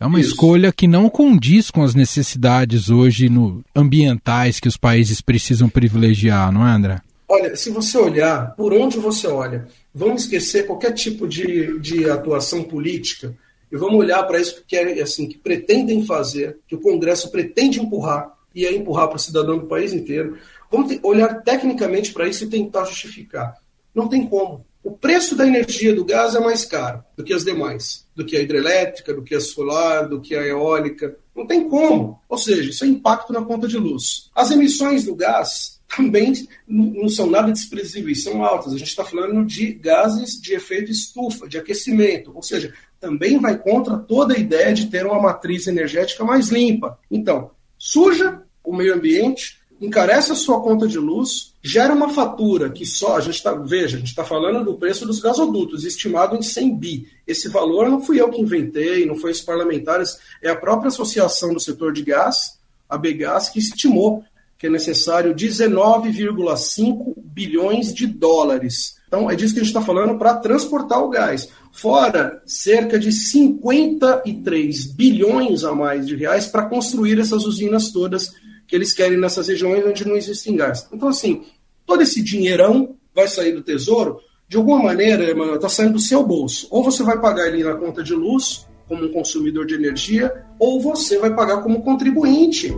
é 0.00 0.06
uma 0.06 0.18
Isso. 0.18 0.30
escolha 0.30 0.72
que 0.72 0.88
não 0.88 1.10
condiz 1.10 1.70
com 1.70 1.82
as 1.82 1.94
necessidades 1.94 2.88
hoje 2.88 3.28
no, 3.28 3.62
ambientais 3.76 4.58
que 4.58 4.68
os 4.68 4.78
países 4.78 5.20
precisam 5.20 5.68
privilegiar, 5.68 6.50
não 6.50 6.66
é, 6.66 6.70
André? 6.70 7.02
Olha, 7.28 7.54
se 7.54 7.68
você 7.68 7.98
olhar, 7.98 8.54
por 8.56 8.72
onde 8.72 8.96
você 8.96 9.26
olha, 9.26 9.66
vamos 9.94 10.22
esquecer 10.22 10.66
qualquer 10.66 10.92
tipo 10.92 11.28
de, 11.28 11.78
de 11.78 12.08
atuação 12.08 12.62
política 12.62 13.36
e 13.70 13.76
vamos 13.76 13.98
olhar 13.98 14.22
para 14.24 14.40
isso 14.40 14.56
que 14.56 14.64
querem, 14.64 15.00
assim, 15.00 15.28
que 15.28 15.38
pretendem 15.38 16.04
fazer, 16.04 16.58
que 16.66 16.74
o 16.74 16.80
Congresso 16.80 17.30
pretende 17.30 17.80
empurrar, 17.80 18.34
e 18.54 18.66
é 18.66 18.74
empurrar 18.74 19.08
para 19.08 19.16
o 19.16 19.20
cidadão 19.20 19.58
do 19.58 19.66
país 19.66 19.92
inteiro. 19.92 20.36
Vamos 20.70 20.98
olhar 21.02 21.42
tecnicamente 21.42 22.12
para 22.12 22.28
isso 22.28 22.44
e 22.44 22.48
tentar 22.48 22.84
justificar. 22.84 23.54
Não 23.94 24.08
tem 24.08 24.26
como. 24.26 24.64
O 24.82 24.92
preço 24.92 25.36
da 25.36 25.46
energia 25.46 25.94
do 25.94 26.04
gás 26.04 26.34
é 26.34 26.40
mais 26.40 26.64
caro 26.64 27.04
do 27.16 27.22
que 27.22 27.34
as 27.34 27.44
demais, 27.44 28.06
do 28.16 28.24
que 28.24 28.36
a 28.36 28.40
hidrelétrica, 28.40 29.12
do 29.12 29.22
que 29.22 29.34
a 29.34 29.40
solar, 29.40 30.08
do 30.08 30.20
que 30.20 30.34
a 30.34 30.42
eólica. 30.42 31.16
Não 31.36 31.46
tem 31.46 31.68
como. 31.68 32.18
Ou 32.28 32.38
seja, 32.38 32.70
isso 32.70 32.84
é 32.84 32.88
impacto 32.88 33.32
na 33.32 33.42
conta 33.42 33.68
de 33.68 33.76
luz. 33.76 34.30
As 34.34 34.50
emissões 34.50 35.04
do 35.04 35.14
gás 35.14 35.80
também 35.94 36.32
não 36.66 37.08
são 37.08 37.28
nada 37.28 37.52
desprezíveis, 37.52 38.22
são 38.22 38.42
altas. 38.42 38.72
A 38.72 38.78
gente 38.78 38.88
está 38.88 39.04
falando 39.04 39.44
de 39.44 39.72
gases 39.72 40.40
de 40.40 40.54
efeito 40.54 40.90
estufa, 40.90 41.48
de 41.48 41.58
aquecimento, 41.58 42.32
ou 42.34 42.42
seja, 42.42 42.72
também 43.00 43.38
vai 43.38 43.56
contra 43.58 43.96
toda 43.96 44.34
a 44.34 44.38
ideia 44.38 44.74
de 44.74 44.86
ter 44.86 45.06
uma 45.06 45.20
matriz 45.20 45.66
energética 45.66 46.22
mais 46.22 46.50
limpa. 46.50 46.98
Então, 47.10 47.50
suja 47.78 48.42
o 48.62 48.76
meio 48.76 48.94
ambiente, 48.94 49.58
encarece 49.80 50.30
a 50.30 50.34
sua 50.34 50.60
conta 50.60 50.86
de 50.86 50.98
luz, 50.98 51.54
gera 51.62 51.94
uma 51.94 52.10
fatura 52.10 52.68
que 52.68 52.84
só, 52.84 53.16
a 53.16 53.20
gente 53.20 53.36
está, 53.36 53.54
veja, 53.54 53.96
a 53.96 54.00
gente 54.00 54.10
está 54.10 54.22
falando 54.22 54.62
do 54.62 54.76
preço 54.76 55.06
dos 55.06 55.18
gasodutos, 55.18 55.84
estimado 55.84 56.36
em 56.36 56.42
100 56.42 56.76
bi. 56.76 57.08
Esse 57.26 57.48
valor 57.48 57.88
não 57.88 58.02
fui 58.02 58.20
eu 58.20 58.28
que 58.28 58.40
inventei, 58.40 59.06
não 59.06 59.16
foi 59.16 59.30
os 59.30 59.40
parlamentares, 59.40 60.18
é 60.42 60.50
a 60.50 60.56
própria 60.56 60.88
associação 60.88 61.54
do 61.54 61.60
setor 61.60 61.94
de 61.94 62.02
gás, 62.02 62.58
a 62.88 62.98
Begás, 62.98 63.48
que 63.48 63.58
estimou 63.58 64.22
que 64.58 64.66
é 64.66 64.70
necessário 64.70 65.34
19,5 65.34 67.14
bilhões 67.16 67.94
de 67.94 68.06
dólares. 68.06 68.98
Então, 69.08 69.30
é 69.30 69.34
disso 69.34 69.54
que 69.54 69.60
a 69.60 69.62
gente 69.62 69.74
está 69.74 69.80
falando 69.80 70.18
para 70.18 70.36
transportar 70.36 71.02
o 71.02 71.08
gás. 71.08 71.48
Fora 71.72 72.42
cerca 72.44 72.98
de 72.98 73.12
53 73.12 74.86
bilhões 74.86 75.64
a 75.64 75.74
mais 75.74 76.06
de 76.06 76.16
reais 76.16 76.46
para 76.46 76.66
construir 76.66 77.18
essas 77.18 77.44
usinas 77.44 77.90
todas 77.90 78.32
que 78.66 78.76
eles 78.76 78.92
querem 78.92 79.18
nessas 79.18 79.48
regiões 79.48 79.84
onde 79.84 80.06
não 80.06 80.16
existem 80.16 80.56
gás. 80.56 80.86
Então, 80.92 81.08
assim, 81.08 81.44
todo 81.86 82.02
esse 82.02 82.22
dinheirão 82.22 82.96
vai 83.14 83.26
sair 83.26 83.52
do 83.52 83.62
tesouro, 83.62 84.20
de 84.48 84.56
alguma 84.56 84.82
maneira, 84.82 85.30
Emanuel, 85.30 85.56
está 85.56 85.68
saindo 85.68 85.94
do 85.94 86.00
seu 86.00 86.24
bolso. 86.24 86.66
Ou 86.70 86.82
você 86.82 87.02
vai 87.02 87.20
pagar 87.20 87.44
ali 87.44 87.62
na 87.62 87.74
conta 87.74 88.02
de 88.02 88.14
luz, 88.14 88.66
como 88.88 89.04
um 89.04 89.12
consumidor 89.12 89.64
de 89.64 89.74
energia, 89.74 90.44
ou 90.58 90.80
você 90.80 91.18
vai 91.18 91.34
pagar 91.34 91.62
como 91.62 91.82
contribuinte. 91.82 92.72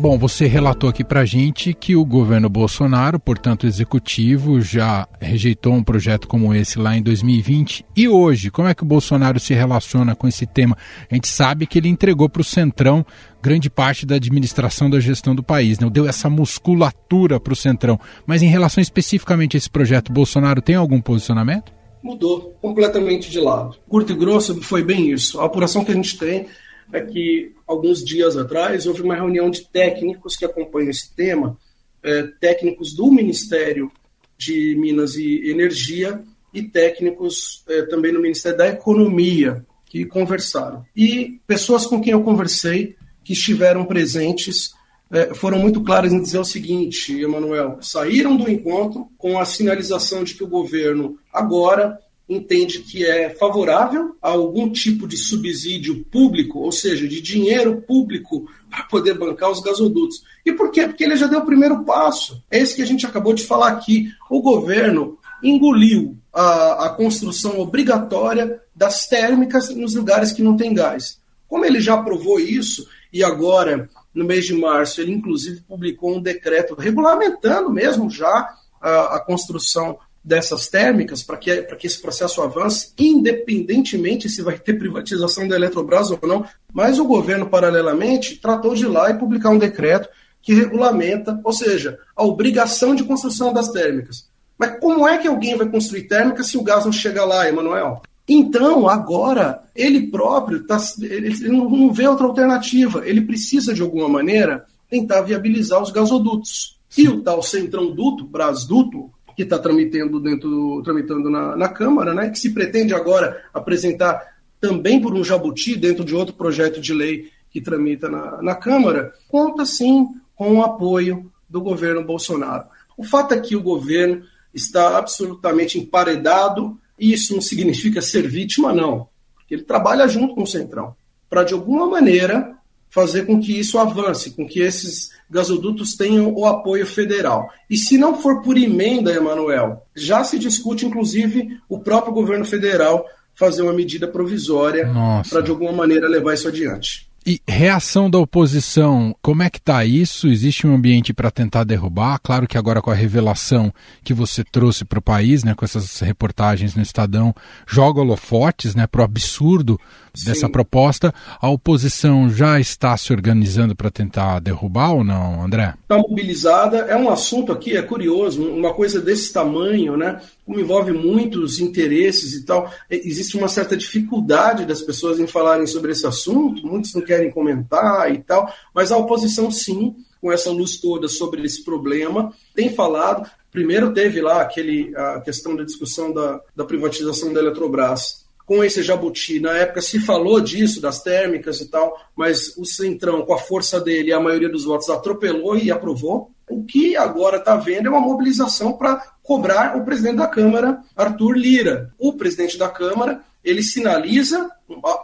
Bom, 0.00 0.16
você 0.16 0.46
relatou 0.46 0.88
aqui 0.88 1.02
para 1.02 1.24
gente 1.24 1.74
que 1.74 1.96
o 1.96 2.04
governo 2.04 2.48
Bolsonaro, 2.48 3.18
portanto 3.18 3.66
executivo, 3.66 4.60
já 4.60 5.08
rejeitou 5.20 5.72
um 5.72 5.82
projeto 5.82 6.28
como 6.28 6.54
esse 6.54 6.78
lá 6.78 6.96
em 6.96 7.02
2020. 7.02 7.84
E 7.96 8.08
hoje, 8.08 8.48
como 8.48 8.68
é 8.68 8.74
que 8.74 8.84
o 8.84 8.86
Bolsonaro 8.86 9.40
se 9.40 9.54
relaciona 9.54 10.14
com 10.14 10.28
esse 10.28 10.46
tema? 10.46 10.78
A 11.10 11.14
gente 11.16 11.26
sabe 11.26 11.66
que 11.66 11.78
ele 11.78 11.88
entregou 11.88 12.28
para 12.28 12.42
o 12.42 12.44
Centrão 12.44 13.04
grande 13.42 13.68
parte 13.68 14.06
da 14.06 14.14
administração 14.14 14.88
da 14.88 15.00
gestão 15.00 15.34
do 15.34 15.42
país, 15.42 15.80
né? 15.80 15.90
deu 15.90 16.08
essa 16.08 16.30
musculatura 16.30 17.40
para 17.40 17.52
o 17.52 17.56
Centrão. 17.56 17.98
Mas 18.24 18.40
em 18.40 18.48
relação 18.48 18.80
especificamente 18.80 19.56
a 19.56 19.58
esse 19.58 19.68
projeto, 19.68 20.12
Bolsonaro 20.12 20.62
tem 20.62 20.76
algum 20.76 21.00
posicionamento? 21.00 21.72
Mudou 22.00 22.56
completamente 22.62 23.28
de 23.28 23.40
lado. 23.40 23.74
Curto 23.88 24.12
e 24.12 24.16
grosso 24.16 24.62
foi 24.62 24.84
bem 24.84 25.10
isso. 25.10 25.40
A 25.40 25.46
apuração 25.46 25.84
que 25.84 25.90
a 25.90 25.94
gente 25.94 26.16
tem 26.16 26.46
é 26.92 27.00
que 27.00 27.52
alguns 27.66 28.02
dias 28.04 28.36
atrás 28.36 28.86
houve 28.86 29.02
uma 29.02 29.14
reunião 29.14 29.50
de 29.50 29.66
técnicos 29.66 30.36
que 30.36 30.44
acompanham 30.44 30.90
esse 30.90 31.14
tema, 31.14 31.56
é, 32.02 32.22
técnicos 32.40 32.94
do 32.94 33.10
Ministério 33.10 33.90
de 34.36 34.76
Minas 34.76 35.16
e 35.16 35.50
Energia 35.50 36.22
e 36.52 36.62
técnicos 36.62 37.64
é, 37.68 37.82
também 37.82 38.12
no 38.12 38.22
Ministério 38.22 38.56
da 38.56 38.68
Economia 38.68 39.64
que 39.86 40.04
conversaram. 40.04 40.84
E 40.94 41.40
pessoas 41.46 41.86
com 41.86 42.00
quem 42.00 42.12
eu 42.12 42.22
conversei, 42.22 42.96
que 43.24 43.32
estiveram 43.32 43.84
presentes, 43.84 44.72
é, 45.10 45.34
foram 45.34 45.58
muito 45.58 45.82
claras 45.82 46.12
em 46.12 46.20
dizer 46.20 46.38
o 46.38 46.44
seguinte, 46.44 47.18
Emanuel: 47.20 47.78
saíram 47.80 48.36
do 48.36 48.50
encontro 48.50 49.08
com 49.16 49.38
a 49.38 49.44
sinalização 49.44 50.22
de 50.22 50.34
que 50.34 50.44
o 50.44 50.48
governo 50.48 51.18
agora 51.32 51.98
entende 52.28 52.80
que 52.80 53.06
é 53.06 53.30
favorável 53.30 54.16
a 54.20 54.30
algum 54.30 54.70
tipo 54.70 55.08
de 55.08 55.16
subsídio 55.16 56.04
público, 56.04 56.58
ou 56.58 56.70
seja, 56.70 57.08
de 57.08 57.20
dinheiro 57.22 57.80
público 57.80 58.46
para 58.68 58.84
poder 58.84 59.14
bancar 59.14 59.50
os 59.50 59.60
gasodutos. 59.60 60.22
E 60.44 60.52
por 60.52 60.70
quê? 60.70 60.86
Porque 60.86 61.04
ele 61.04 61.16
já 61.16 61.26
deu 61.26 61.40
o 61.40 61.46
primeiro 61.46 61.84
passo. 61.84 62.42
É 62.50 62.58
esse 62.58 62.76
que 62.76 62.82
a 62.82 62.86
gente 62.86 63.06
acabou 63.06 63.32
de 63.32 63.46
falar 63.46 63.68
aqui. 63.68 64.10
O 64.30 64.42
governo 64.42 65.18
engoliu 65.42 66.18
a, 66.32 66.86
a 66.86 66.90
construção 66.90 67.58
obrigatória 67.60 68.60
das 68.74 69.06
térmicas 69.06 69.74
nos 69.74 69.94
lugares 69.94 70.32
que 70.32 70.42
não 70.42 70.56
tem 70.56 70.74
gás. 70.74 71.18
Como 71.48 71.64
ele 71.64 71.80
já 71.80 71.94
aprovou 71.94 72.38
isso, 72.38 72.86
e 73.12 73.24
agora, 73.24 73.88
no 74.14 74.24
mês 74.24 74.44
de 74.44 74.54
março, 74.54 75.00
ele 75.00 75.12
inclusive 75.12 75.62
publicou 75.62 76.16
um 76.16 76.20
decreto 76.20 76.74
regulamentando 76.74 77.70
mesmo 77.70 78.10
já 78.10 78.54
a, 78.80 79.16
a 79.16 79.20
construção 79.20 79.98
dessas 80.24 80.68
térmicas 80.68 81.22
para 81.22 81.36
que, 81.36 81.62
que 81.62 81.86
esse 81.86 82.00
processo 82.00 82.42
avance, 82.42 82.92
independentemente 82.98 84.28
se 84.28 84.42
vai 84.42 84.58
ter 84.58 84.74
privatização 84.74 85.48
da 85.48 85.56
Eletrobras 85.56 86.10
ou 86.10 86.18
não. 86.22 86.44
Mas 86.72 86.98
o 86.98 87.04
governo, 87.04 87.48
paralelamente, 87.48 88.36
tratou 88.36 88.74
de 88.74 88.84
ir 88.84 88.88
lá 88.88 89.10
e 89.10 89.18
publicar 89.18 89.50
um 89.50 89.58
decreto 89.58 90.08
que 90.42 90.54
regulamenta, 90.54 91.40
ou 91.44 91.52
seja, 91.52 91.98
a 92.16 92.24
obrigação 92.24 92.94
de 92.94 93.04
construção 93.04 93.52
das 93.52 93.68
térmicas. 93.68 94.28
Mas 94.58 94.78
como 94.80 95.06
é 95.06 95.18
que 95.18 95.28
alguém 95.28 95.56
vai 95.56 95.68
construir 95.68 96.08
térmica 96.08 96.42
se 96.42 96.58
o 96.58 96.62
gás 96.62 96.84
não 96.84 96.92
chega 96.92 97.24
lá, 97.24 97.48
Emanuel? 97.48 98.02
Então, 98.28 98.88
agora, 98.88 99.62
ele 99.74 100.08
próprio 100.08 100.66
tá, 100.66 100.78
ele 101.00 101.48
não 101.48 101.92
vê 101.92 102.06
outra 102.06 102.26
alternativa. 102.26 103.06
Ele 103.06 103.22
precisa, 103.22 103.72
de 103.72 103.80
alguma 103.80 104.08
maneira, 104.08 104.66
tentar 104.90 105.22
viabilizar 105.22 105.82
os 105.82 105.90
gasodutos. 105.90 106.78
E 106.96 107.08
o 107.08 107.22
tal 107.22 107.42
Centrão 107.42 107.94
Duto, 107.94 108.24
Brasduto, 108.24 109.10
que 109.38 109.44
está 109.44 109.56
tramitando 109.56 110.18
dentro 110.18 110.82
tramitando 110.82 111.30
na, 111.30 111.54
na, 111.54 111.68
Câmara, 111.68 112.12
né, 112.12 112.28
que 112.28 112.36
se 112.36 112.50
pretende 112.52 112.92
agora 112.92 113.44
apresentar 113.54 114.20
também 114.60 115.00
por 115.00 115.14
um 115.14 115.22
jabuti 115.22 115.76
dentro 115.76 116.04
de 116.04 116.12
outro 116.12 116.34
projeto 116.34 116.80
de 116.80 116.92
lei 116.92 117.30
que 117.48 117.60
tramita 117.60 118.08
na, 118.08 118.42
na 118.42 118.56
Câmara, 118.56 119.12
conta 119.28 119.64
sim 119.64 120.08
com 120.34 120.56
o 120.56 120.64
apoio 120.64 121.30
do 121.48 121.60
governo 121.60 122.02
Bolsonaro. 122.02 122.64
O 122.96 123.04
fato 123.04 123.32
é 123.32 123.38
que 123.38 123.54
o 123.54 123.62
governo 123.62 124.24
está 124.52 124.98
absolutamente 124.98 125.78
emparedado, 125.78 126.76
e 126.98 127.12
isso 127.12 127.32
não 127.32 127.40
significa 127.40 128.02
ser 128.02 128.26
vítima, 128.26 128.72
não, 128.72 129.06
porque 129.36 129.54
ele 129.54 129.62
trabalha 129.62 130.08
junto 130.08 130.34
com 130.34 130.42
o 130.42 130.48
Centrão, 130.48 130.96
para 131.30 131.44
de 131.44 131.54
alguma 131.54 131.86
maneira 131.86 132.57
fazer 132.90 133.26
com 133.26 133.40
que 133.40 133.58
isso 133.58 133.78
avance, 133.78 134.30
com 134.30 134.46
que 134.46 134.60
esses 134.60 135.10
gasodutos 135.30 135.94
tenham 135.96 136.32
o 136.34 136.46
apoio 136.46 136.86
federal. 136.86 137.50
E 137.68 137.76
se 137.76 137.98
não 137.98 138.20
for 138.20 138.42
por 138.42 138.56
emenda, 138.56 139.12
Emanuel, 139.12 139.82
já 139.94 140.24
se 140.24 140.38
discute, 140.38 140.86
inclusive, 140.86 141.58
o 141.68 141.78
próprio 141.78 142.14
governo 142.14 142.44
federal 142.44 143.04
fazer 143.34 143.62
uma 143.62 143.72
medida 143.72 144.08
provisória 144.08 144.90
para, 145.30 145.40
de 145.40 145.50
alguma 145.50 145.72
maneira, 145.72 146.08
levar 146.08 146.34
isso 146.34 146.48
adiante. 146.48 147.07
E 147.28 147.42
reação 147.46 148.08
da 148.08 148.18
oposição, 148.18 149.14
como 149.20 149.42
é 149.42 149.50
que 149.50 149.58
está 149.58 149.84
isso? 149.84 150.28
Existe 150.28 150.66
um 150.66 150.74
ambiente 150.74 151.12
para 151.12 151.30
tentar 151.30 151.62
derrubar? 151.62 152.18
Claro 152.20 152.48
que 152.48 152.56
agora 152.56 152.80
com 152.80 152.90
a 152.90 152.94
revelação 152.94 153.70
que 154.02 154.14
você 154.14 154.42
trouxe 154.42 154.82
para 154.82 154.98
o 154.98 155.02
país, 155.02 155.44
né, 155.44 155.54
com 155.54 155.62
essas 155.62 156.00
reportagens 156.00 156.74
no 156.74 156.80
Estadão, 156.80 157.34
joga 157.66 158.00
holofotes 158.00 158.74
né, 158.74 158.86
para 158.86 159.02
o 159.02 159.04
absurdo 159.04 159.78
dessa 160.24 160.46
Sim. 160.46 160.52
proposta. 160.52 161.12
A 161.38 161.50
oposição 161.50 162.30
já 162.30 162.58
está 162.58 162.96
se 162.96 163.12
organizando 163.12 163.76
para 163.76 163.90
tentar 163.90 164.40
derrubar 164.40 164.92
ou 164.92 165.04
não, 165.04 165.42
André? 165.42 165.74
Está 165.82 165.98
mobilizada. 165.98 166.78
É 166.78 166.96
um 166.96 167.10
assunto 167.10 167.52
aqui, 167.52 167.76
é 167.76 167.82
curioso, 167.82 168.42
uma 168.42 168.72
coisa 168.72 169.02
desse 169.02 169.34
tamanho, 169.34 169.98
né? 169.98 170.18
Como 170.48 170.60
envolve 170.60 170.92
muitos 170.92 171.60
interesses 171.60 172.32
e 172.32 172.42
tal, 172.42 172.72
existe 172.88 173.36
uma 173.36 173.48
certa 173.48 173.76
dificuldade 173.76 174.64
das 174.64 174.80
pessoas 174.80 175.20
em 175.20 175.26
falarem 175.26 175.66
sobre 175.66 175.92
esse 175.92 176.06
assunto, 176.06 176.66
muitos 176.66 176.94
não 176.94 177.02
querem 177.02 177.30
comentar 177.30 178.10
e 178.10 178.16
tal, 178.16 178.50
mas 178.74 178.90
a 178.90 178.96
oposição 178.96 179.50
sim, 179.50 179.94
com 180.22 180.32
essa 180.32 180.50
luz 180.50 180.78
toda 180.78 181.06
sobre 181.06 181.44
esse 181.44 181.62
problema, 181.62 182.32
tem 182.54 182.74
falado. 182.74 183.30
Primeiro 183.52 183.92
teve 183.92 184.22
lá 184.22 184.40
aquele, 184.40 184.90
a 184.96 185.20
questão 185.20 185.54
da 185.54 185.64
discussão 185.64 186.14
da, 186.14 186.40
da 186.56 186.64
privatização 186.64 187.30
da 187.30 187.40
Eletrobras 187.40 188.26
com 188.46 188.64
esse 188.64 188.82
jabuti. 188.82 189.40
Na 189.40 189.52
época 189.52 189.82
se 189.82 190.00
falou 190.00 190.40
disso, 190.40 190.80
das 190.80 191.02
térmicas 191.02 191.60
e 191.60 191.68
tal, 191.68 191.94
mas 192.16 192.56
o 192.56 192.64
Centrão, 192.64 193.20
com 193.20 193.34
a 193.34 193.38
força 193.38 193.78
dele, 193.78 194.14
a 194.14 194.18
maioria 194.18 194.48
dos 194.48 194.64
votos 194.64 194.88
atropelou 194.88 195.58
e 195.58 195.70
aprovou. 195.70 196.30
O 196.50 196.64
que 196.64 196.96
agora 196.96 197.36
está 197.36 197.56
vendo 197.56 197.86
é 197.86 197.90
uma 197.90 198.00
mobilização 198.00 198.72
para 198.72 199.02
cobrar 199.22 199.76
o 199.76 199.84
presidente 199.84 200.16
da 200.16 200.26
Câmara, 200.26 200.80
Arthur 200.96 201.36
Lira. 201.36 201.92
O 201.98 202.14
presidente 202.14 202.56
da 202.56 202.68
Câmara, 202.68 203.22
ele 203.44 203.62
sinaliza 203.62 204.50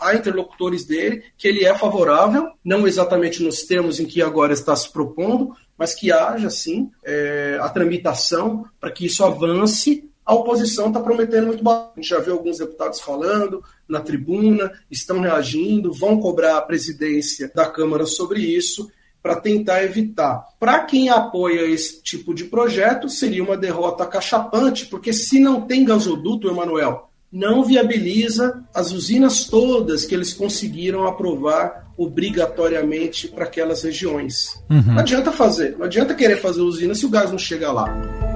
a 0.00 0.14
interlocutores 0.14 0.84
dele 0.84 1.22
que 1.36 1.48
ele 1.48 1.64
é 1.64 1.76
favorável, 1.76 2.48
não 2.64 2.86
exatamente 2.86 3.42
nos 3.42 3.62
termos 3.62 4.00
em 4.00 4.06
que 4.06 4.22
agora 4.22 4.52
está 4.52 4.74
se 4.74 4.90
propondo, 4.92 5.54
mas 5.76 5.94
que 5.94 6.12
haja, 6.12 6.50
sim, 6.50 6.90
é, 7.04 7.58
a 7.60 7.68
tramitação 7.68 8.64
para 8.80 8.90
que 8.90 9.06
isso 9.06 9.24
avance 9.24 10.08
a 10.24 10.34
oposição 10.34 10.88
está 10.88 11.00
prometendo 11.00 11.48
muito 11.48 11.62
barato. 11.62 11.92
A 11.96 12.00
gente 12.00 12.08
já 12.08 12.18
viu 12.18 12.32
alguns 12.32 12.58
deputados 12.58 12.98
falando 13.00 13.62
na 13.86 14.00
tribuna, 14.00 14.72
estão 14.90 15.20
reagindo, 15.20 15.92
vão 15.92 16.18
cobrar 16.18 16.56
a 16.56 16.62
presidência 16.62 17.50
da 17.54 17.66
Câmara 17.66 18.06
sobre 18.06 18.40
isso 18.40 18.90
para 19.24 19.36
tentar 19.36 19.82
evitar. 19.82 20.44
Para 20.60 20.80
quem 20.80 21.08
apoia 21.08 21.62
esse 21.62 22.02
tipo 22.02 22.34
de 22.34 22.44
projeto, 22.44 23.08
seria 23.08 23.42
uma 23.42 23.56
derrota 23.56 24.04
cachapante, 24.04 24.84
porque 24.84 25.14
se 25.14 25.40
não 25.40 25.62
tem 25.62 25.82
gasoduto, 25.82 26.46
Emanuel, 26.46 27.08
não 27.32 27.64
viabiliza 27.64 28.62
as 28.74 28.92
usinas 28.92 29.46
todas 29.46 30.04
que 30.04 30.14
eles 30.14 30.34
conseguiram 30.34 31.06
aprovar 31.06 31.90
obrigatoriamente 31.96 33.26
para 33.28 33.44
aquelas 33.44 33.82
regiões. 33.82 34.62
Uhum. 34.68 34.82
Não 34.92 34.98
adianta 34.98 35.32
fazer, 35.32 35.74
não 35.78 35.86
adianta 35.86 36.14
querer 36.14 36.36
fazer 36.36 36.60
usina 36.60 36.94
se 36.94 37.06
o 37.06 37.10
gás 37.10 37.30
não 37.30 37.38
chega 37.38 37.72
lá. 37.72 38.33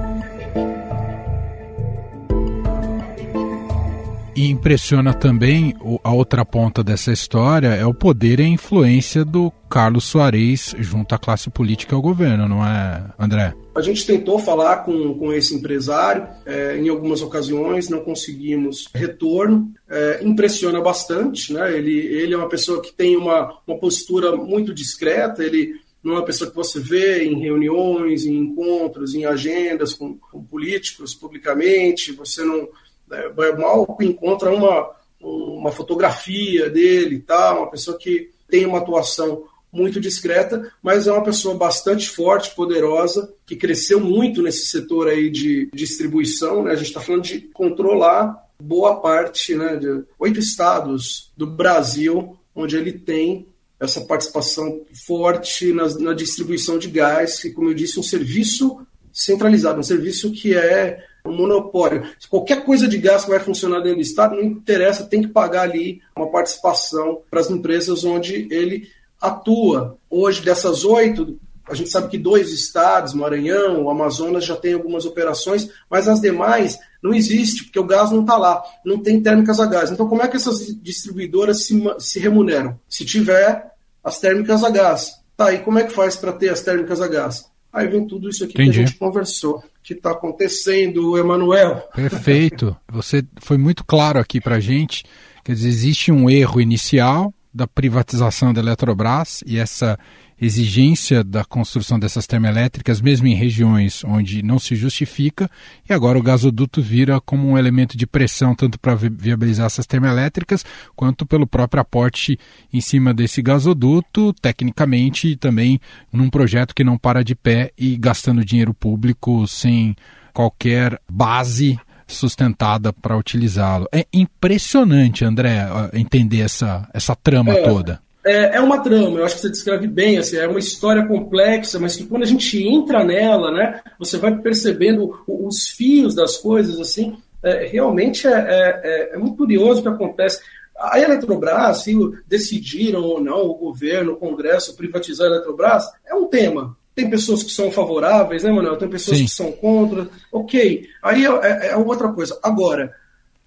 E 4.39 4.49
impressiona 4.49 5.13
também 5.13 5.75
a 6.01 6.13
outra 6.13 6.45
ponta 6.45 6.81
dessa 6.81 7.11
história 7.11 7.75
é 7.75 7.85
o 7.85 7.93
poder 7.93 8.39
e 8.39 8.43
a 8.43 8.47
influência 8.47 9.25
do 9.25 9.51
Carlos 9.69 10.05
Soares 10.05 10.73
junto 10.79 11.13
à 11.13 11.17
classe 11.17 11.49
política 11.49 11.93
e 11.93 11.97
ao 11.97 12.01
governo, 12.01 12.47
não 12.47 12.65
é, 12.65 13.03
André? 13.19 13.53
A 13.75 13.81
gente 13.81 14.05
tentou 14.05 14.39
falar 14.39 14.77
com, 14.85 15.13
com 15.15 15.33
esse 15.33 15.53
empresário 15.53 16.25
é, 16.45 16.77
em 16.77 16.87
algumas 16.87 17.21
ocasiões, 17.21 17.89
não 17.89 17.99
conseguimos 17.99 18.87
retorno. 18.95 19.73
É, 19.89 20.21
impressiona 20.23 20.79
bastante, 20.79 21.51
né? 21.51 21.77
Ele, 21.77 21.97
ele 21.97 22.33
é 22.33 22.37
uma 22.37 22.47
pessoa 22.47 22.81
que 22.81 22.93
tem 22.93 23.17
uma, 23.17 23.59
uma 23.67 23.77
postura 23.77 24.33
muito 24.37 24.73
discreta, 24.73 25.43
ele 25.43 25.73
não 26.01 26.13
é 26.13 26.15
uma 26.19 26.25
pessoa 26.25 26.49
que 26.49 26.55
você 26.55 26.79
vê 26.79 27.25
em 27.25 27.41
reuniões, 27.41 28.23
em 28.23 28.37
encontros, 28.37 29.13
em 29.13 29.25
agendas 29.25 29.93
com, 29.93 30.17
com 30.17 30.41
políticos 30.41 31.13
publicamente, 31.13 32.13
você 32.13 32.41
não 32.41 32.69
né? 33.09 33.29
Mal 33.57 33.97
encontra 34.01 34.51
uma, 34.51 34.91
uma 35.21 35.71
fotografia 35.71 36.69
dele 36.69 37.15
e 37.15 37.19
tal, 37.19 37.59
uma 37.59 37.71
pessoa 37.71 37.97
que 37.97 38.31
tem 38.49 38.65
uma 38.65 38.79
atuação 38.79 39.43
muito 39.71 39.99
discreta, 39.99 40.71
mas 40.81 41.07
é 41.07 41.11
uma 41.11 41.23
pessoa 41.23 41.55
bastante 41.55 42.09
forte, 42.09 42.55
poderosa, 42.55 43.31
que 43.45 43.55
cresceu 43.55 43.99
muito 43.99 44.41
nesse 44.41 44.65
setor 44.67 45.07
aí 45.07 45.29
de 45.29 45.69
distribuição. 45.73 46.63
Né? 46.63 46.71
A 46.71 46.75
gente 46.75 46.87
está 46.87 46.99
falando 46.99 47.23
de 47.23 47.41
controlar 47.41 48.35
boa 48.61 48.99
parte, 48.99 49.55
né, 49.55 49.77
de 49.77 50.03
oito 50.17 50.39
estados 50.39 51.31
do 51.37 51.47
Brasil, 51.47 52.37
onde 52.53 52.75
ele 52.75 52.91
tem 52.91 53.47
essa 53.79 54.01
participação 54.01 54.81
forte 55.05 55.71
na, 55.71 55.87
na 55.99 56.13
distribuição 56.13 56.77
de 56.77 56.89
gás, 56.89 57.43
e, 57.45 57.53
como 57.53 57.69
eu 57.69 57.73
disse, 57.73 57.99
um 57.99 58.03
serviço 58.03 58.85
centralizado, 59.13 59.79
um 59.79 59.83
serviço 59.83 60.31
que 60.31 60.53
é 60.53 61.05
um 61.29 61.35
monopólio. 61.35 62.03
Se 62.19 62.27
qualquer 62.27 62.63
coisa 62.63 62.87
de 62.87 62.97
gás 62.97 63.23
que 63.23 63.29
vai 63.29 63.39
funcionar 63.39 63.79
dentro 63.79 63.97
do 63.97 64.01
Estado, 64.01 64.35
não 64.35 64.43
interessa, 64.43 65.05
tem 65.05 65.21
que 65.21 65.27
pagar 65.27 65.63
ali 65.63 66.01
uma 66.15 66.29
participação 66.29 67.21
para 67.29 67.39
as 67.39 67.49
empresas 67.49 68.03
onde 68.03 68.47
ele 68.51 68.87
atua. 69.21 69.97
Hoje, 70.09 70.41
dessas 70.41 70.83
oito, 70.85 71.39
a 71.67 71.75
gente 71.75 71.89
sabe 71.89 72.09
que 72.09 72.17
dois 72.17 72.51
estados, 72.51 73.13
Maranhão, 73.13 73.89
Amazonas, 73.89 74.45
já 74.45 74.55
tem 74.55 74.73
algumas 74.73 75.05
operações, 75.05 75.69
mas 75.89 76.07
as 76.07 76.19
demais 76.19 76.79
não 77.01 77.13
existe, 77.13 77.63
porque 77.63 77.79
o 77.79 77.85
gás 77.85 78.11
não 78.11 78.21
está 78.21 78.37
lá, 78.37 78.63
não 78.83 78.99
tem 78.99 79.21
térmicas 79.21 79.59
a 79.59 79.65
gás. 79.65 79.91
Então, 79.91 80.07
como 80.07 80.21
é 80.21 80.27
que 80.27 80.35
essas 80.35 80.75
distribuidoras 80.81 81.65
se, 81.65 81.81
se 81.99 82.19
remuneram? 82.19 82.79
Se 82.89 83.05
tiver 83.05 83.71
as 84.03 84.19
térmicas 84.19 84.63
a 84.63 84.69
gás. 84.69 85.19
Tá, 85.37 85.53
e 85.53 85.59
como 85.59 85.79
é 85.79 85.83
que 85.83 85.93
faz 85.93 86.15
para 86.15 86.33
ter 86.33 86.49
as 86.49 86.61
térmicas 86.61 87.01
a 87.01 87.07
gás? 87.07 87.45
Aí 87.71 87.87
vem 87.87 88.07
tudo 88.07 88.29
isso 88.29 88.43
aqui 88.43 88.53
Entendi. 88.53 88.71
que 88.71 88.83
a 88.83 88.85
gente 88.85 88.97
conversou, 88.97 89.63
que 89.83 89.93
está 89.93 90.11
acontecendo, 90.11 91.17
Emanuel. 91.17 91.87
Perfeito. 91.93 92.75
Você 92.91 93.23
foi 93.37 93.57
muito 93.57 93.85
claro 93.85 94.19
aqui 94.19 94.41
para 94.41 94.55
a 94.55 94.59
gente. 94.59 95.03
Quer 95.43 95.53
dizer, 95.53 95.69
existe 95.69 96.11
um 96.11 96.29
erro 96.29 96.59
inicial 96.59 97.33
da 97.53 97.67
privatização 97.67 98.53
da 98.53 98.61
Eletrobras 98.61 99.43
e 99.45 99.57
essa 99.57 99.97
exigência 100.41 101.23
da 101.23 101.43
construção 101.43 101.99
dessas 101.99 102.25
termoelétricas, 102.25 103.01
mesmo 103.01 103.27
em 103.27 103.35
regiões 103.35 104.03
onde 104.03 104.41
não 104.41 104.57
se 104.57 104.75
justifica, 104.75 105.49
e 105.87 105.93
agora 105.93 106.17
o 106.17 106.23
gasoduto 106.23 106.81
vira 106.81 107.19
como 107.19 107.49
um 107.49 107.57
elemento 107.57 107.97
de 107.97 108.07
pressão, 108.07 108.55
tanto 108.55 108.79
para 108.79 108.95
viabilizar 108.95 109.65
essas 109.65 109.85
termoelétricas, 109.85 110.65
quanto 110.95 111.25
pelo 111.25 111.45
próprio 111.45 111.81
aporte 111.81 112.39
em 112.71 112.81
cima 112.81 113.13
desse 113.13 113.41
gasoduto, 113.41 114.33
tecnicamente, 114.33 115.29
e 115.29 115.35
também 115.35 115.79
num 116.11 116.29
projeto 116.29 116.73
que 116.73 116.83
não 116.83 116.97
para 116.97 117.23
de 117.23 117.35
pé 117.35 117.71
e 117.77 117.97
gastando 117.97 118.45
dinheiro 118.45 118.73
público 118.73 119.47
sem 119.47 119.95
qualquer 120.33 120.99
base 121.09 121.77
sustentada 122.07 122.91
para 122.91 123.17
utilizá-lo. 123.17 123.87
É 123.91 124.05
impressionante, 124.11 125.23
André, 125.23 125.59
entender 125.93 126.41
essa, 126.41 126.89
essa 126.93 127.15
trama 127.15 127.53
é, 127.53 127.63
toda. 127.63 128.01
É, 128.25 128.57
é, 128.57 128.59
uma 128.59 128.79
trama, 128.81 129.19
eu 129.19 129.25
acho 129.25 129.35
que 129.35 129.41
você 129.41 129.49
descreve 129.49 129.87
bem, 129.87 130.17
assim, 130.17 130.37
é 130.37 130.47
uma 130.47 130.59
história 130.59 131.07
complexa, 131.07 131.79
mas 131.79 131.95
que 131.95 132.05
quando 132.05 132.23
a 132.23 132.27
gente 132.27 132.61
entra 132.61 133.03
nela, 133.03 133.51
né, 133.51 133.81
você 133.97 134.17
vai 134.17 134.35
percebendo 134.37 135.23
os 135.27 135.69
fios 135.69 136.13
das 136.13 136.37
coisas, 136.37 136.79
assim, 136.79 137.17
é, 137.41 137.65
realmente 137.67 138.27
é, 138.27 138.31
é, 138.31 138.81
é, 138.83 139.15
é 139.15 139.17
muito 139.17 139.37
curioso 139.37 139.79
o 139.79 139.83
que 139.83 139.89
acontece. 139.89 140.41
A 140.77 140.99
Eletrobras, 140.99 141.83
se 141.83 141.93
decidiram 142.27 143.01
ou 143.01 143.21
não 143.21 143.45
o 143.45 143.55
governo, 143.55 144.13
o 144.13 144.17
Congresso 144.17 144.75
privatizar 144.75 145.27
a 145.27 145.35
Eletrobras, 145.35 145.85
é 146.05 146.13
um 146.13 146.27
tema. 146.27 146.77
Tem 146.95 147.09
pessoas 147.09 147.43
que 147.43 147.51
são 147.51 147.71
favoráveis, 147.71 148.43
né, 148.43 148.51
Manuel? 148.51 148.77
Tem 148.77 148.89
pessoas 148.89 149.17
Sim. 149.17 149.25
que 149.25 149.31
são 149.31 149.51
contra. 149.53 150.09
Ok. 150.31 150.85
Aí 151.01 151.25
é, 151.25 151.67
é 151.69 151.77
outra 151.77 152.09
coisa. 152.09 152.37
Agora, 152.43 152.93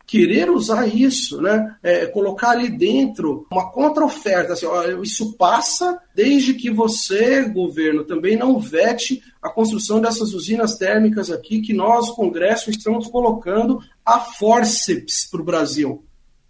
querer 0.06 0.50
usar 0.50 0.86
isso, 0.86 1.40
né, 1.40 1.76
é, 1.82 2.06
colocar 2.06 2.50
ali 2.50 2.68
dentro 2.68 3.46
uma 3.50 3.70
contra-oferta, 3.70 4.52
assim, 4.52 4.66
ó, 4.66 4.84
isso 5.02 5.32
passa 5.34 5.98
desde 6.14 6.54
que 6.54 6.70
você, 6.70 7.48
governo, 7.48 8.04
também 8.04 8.36
não 8.36 8.58
vete 8.58 9.22
a 9.40 9.48
construção 9.48 10.00
dessas 10.00 10.34
usinas 10.34 10.76
térmicas 10.76 11.30
aqui 11.30 11.60
que 11.60 11.72
nós, 11.72 12.10
Congresso, 12.10 12.70
estamos 12.70 13.06
colocando 13.08 13.80
a 14.04 14.20
forceps 14.20 15.26
para 15.30 15.40
o 15.40 15.44
Brasil. 15.44 16.04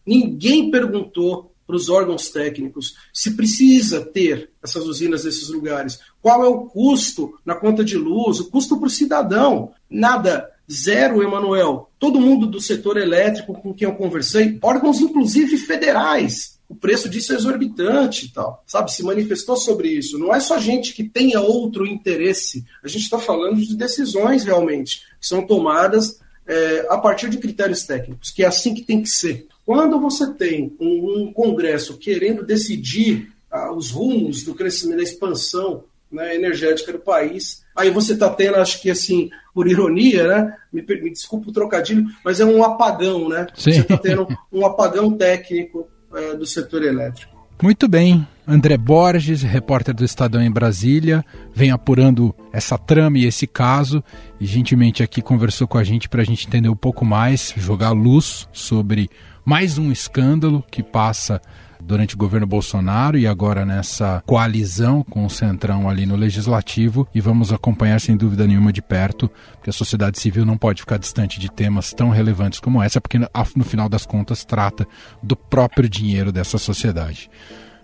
Ninguém 0.05 0.71
perguntou 0.71 1.53
para 1.67 1.77
os 1.77 1.89
órgãos 1.89 2.29
técnicos 2.29 2.95
se 3.13 3.35
precisa 3.35 4.05
ter 4.05 4.51
essas 4.63 4.85
usinas 4.85 5.25
nesses 5.25 5.49
lugares. 5.49 6.01
Qual 6.21 6.45
é 6.45 6.49
o 6.49 6.67
custo 6.67 7.39
na 7.45 7.55
conta 7.55 7.85
de 7.85 7.97
luz, 7.97 8.41
o 8.41 8.51
custo 8.51 8.77
para 8.79 8.89
o 8.89 8.91
cidadão? 8.91 9.73
Nada 9.89 10.51
Zero, 10.71 11.23
Emanuel. 11.23 11.91
Todo 11.99 12.21
mundo 12.21 12.47
do 12.47 12.61
setor 12.61 12.97
elétrico 12.97 13.55
com 13.55 13.75
quem 13.75 13.89
eu 13.89 13.95
conversei, 13.95 14.59
órgãos 14.63 15.01
inclusive 15.01 15.57
federais, 15.57 16.59
o 16.73 16.75
preço 16.75 17.07
disso 17.07 17.35
é 17.35 17.37
exorbitante 17.37 18.25
e 18.25 18.29
tal, 18.31 18.65
sabe? 18.67 18.91
Se 18.91 19.03
manifestou 19.03 19.59
sobre 19.59 19.89
isso. 19.89 20.19
Não 20.19 20.35
é 20.35 20.41
só 20.41 20.59
gente 20.59 20.95
que 20.95 21.05
tenha 21.05 21.39
outro 21.39 21.87
interesse. 21.87 22.65
A 22.83 22.89
gente 22.89 23.03
está 23.03 23.19
falando 23.19 23.61
de 23.61 23.77
decisões 23.77 24.43
realmente 24.43 25.01
que 25.21 25.27
são 25.27 25.47
tomadas 25.47 26.19
é, 26.47 26.87
a 26.89 26.97
partir 26.97 27.29
de 27.29 27.37
critérios 27.37 27.83
técnicos, 27.83 28.31
que 28.31 28.43
é 28.43 28.47
assim 28.47 28.73
que 28.73 28.81
tem 28.81 29.03
que 29.03 29.09
ser. 29.11 29.47
Quando 29.67 30.01
você 30.01 30.33
tem 30.33 30.75
um, 30.81 31.25
um 31.25 31.33
Congresso 31.33 31.99
querendo 31.99 32.43
decidir 32.43 33.31
ah, 33.51 33.71
os 33.71 33.91
rumos 33.91 34.43
do 34.43 34.55
crescimento, 34.55 34.97
da 34.97 35.03
expansão 35.03 35.85
né, 36.13 36.35
energética 36.35 36.93
do 36.93 36.99
país. 36.99 37.65
Aí 37.75 37.91
você 37.91 38.13
está 38.13 38.29
tendo, 38.29 38.57
acho 38.57 38.81
que 38.81 38.91
assim, 38.91 39.31
por 39.55 39.67
ironia, 39.67 40.29
né? 40.29 40.57
Me, 40.73 40.83
me 40.83 41.11
desculpa 41.11 41.49
o 41.49 41.53
trocadilho, 41.53 42.07
mas 42.25 42.41
é 42.41 42.45
um 42.45 42.63
apagão, 42.63 43.29
né? 43.29 43.47
Sim. 43.55 43.73
Você 43.73 43.81
está 43.81 43.97
tendo 43.97 44.29
um 44.53 44.65
apagão 44.67 45.11
técnico 45.17 45.89
é, 46.15 46.35
do 46.35 46.45
setor 46.45 46.83
elétrico. 46.83 47.33
Muito 47.63 47.87
bem. 47.89 48.27
André 48.47 48.77
Borges, 48.77 49.43
repórter 49.43 49.95
do 49.95 50.05
Estadão 50.05 50.43
em 50.43 50.51
Brasília, 50.51 51.25
vem 51.55 51.71
apurando 51.71 52.35
essa 52.53 52.77
trama 52.77 53.19
e 53.19 53.25
esse 53.25 53.47
caso 53.47 54.03
e 54.41 54.47
gentilmente 54.47 55.01
aqui 55.01 55.23
conversou 55.23 55.69
com 55.69 55.79
a 55.79 55.85
gente 55.85 56.09
para 56.09 56.23
a 56.23 56.25
gente 56.25 56.49
entender 56.49 56.69
um 56.69 56.77
pouco 56.77 57.05
mais, 57.05 57.55
jogar 57.57 57.93
luz 57.93 58.49
sobre 58.53 59.09
mais 59.45 59.79
um 59.79 59.93
escândalo 59.93 60.65
que 60.69 60.83
passa 60.83 61.41
durante 61.87 62.15
o 62.15 62.19
governo 62.19 62.47
Bolsonaro 62.47 63.19
e 63.19 63.27
agora 63.27 63.65
nessa 63.65 64.23
coalizão 64.27 65.03
com 65.03 65.27
o 65.27 65.31
Centrão 65.31 65.89
ali 65.89 66.07
no 66.07 66.17
Legislativo 66.17 67.07
e 67.15 67.21
vamos 67.21 67.53
acompanhar 67.53 68.01
sem 68.01 68.17
dúvida 68.17 68.47
nenhuma 68.47 68.73
de 68.73 68.81
perto, 68.81 69.31
porque 69.57 69.71
a 69.71 69.73
sociedade 69.73 70.19
civil 70.19 70.45
não 70.45 70.57
pode 70.57 70.83
ficar 70.83 70.99
distante 70.99 71.39
de 71.39 71.51
temas 71.51 71.93
tão 71.93 72.11
relevantes 72.11 72.61
como 72.61 72.83
essa, 72.83 73.01
porque 73.01 73.19
no 73.19 73.65
final 73.65 73.89
das 73.89 74.07
contas 74.07 74.45
trata 74.45 74.87
do 75.23 75.37
próprio 75.37 75.89
dinheiro 75.89 76.33
dessa 76.33 76.59
sociedade. 76.59 77.31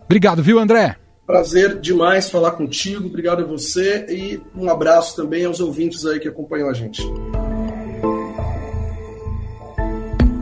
Obrigado, 0.05 0.43
viu, 0.43 0.59
André? 0.59 0.97
Prazer 1.27 1.79
demais 1.79 2.31
falar 2.31 2.53
contigo, 2.53 3.07
obrigado 3.07 3.43
a 3.43 3.47
você 3.47 4.07
e 4.09 4.41
um 4.57 4.71
abraço 4.71 5.15
também 5.15 5.45
aos 5.45 5.61
ouvintes 5.61 6.07
aí 6.07 6.19
que 6.19 6.29
acompanham 6.29 6.71
a 6.71 6.73
gente. 6.73 7.03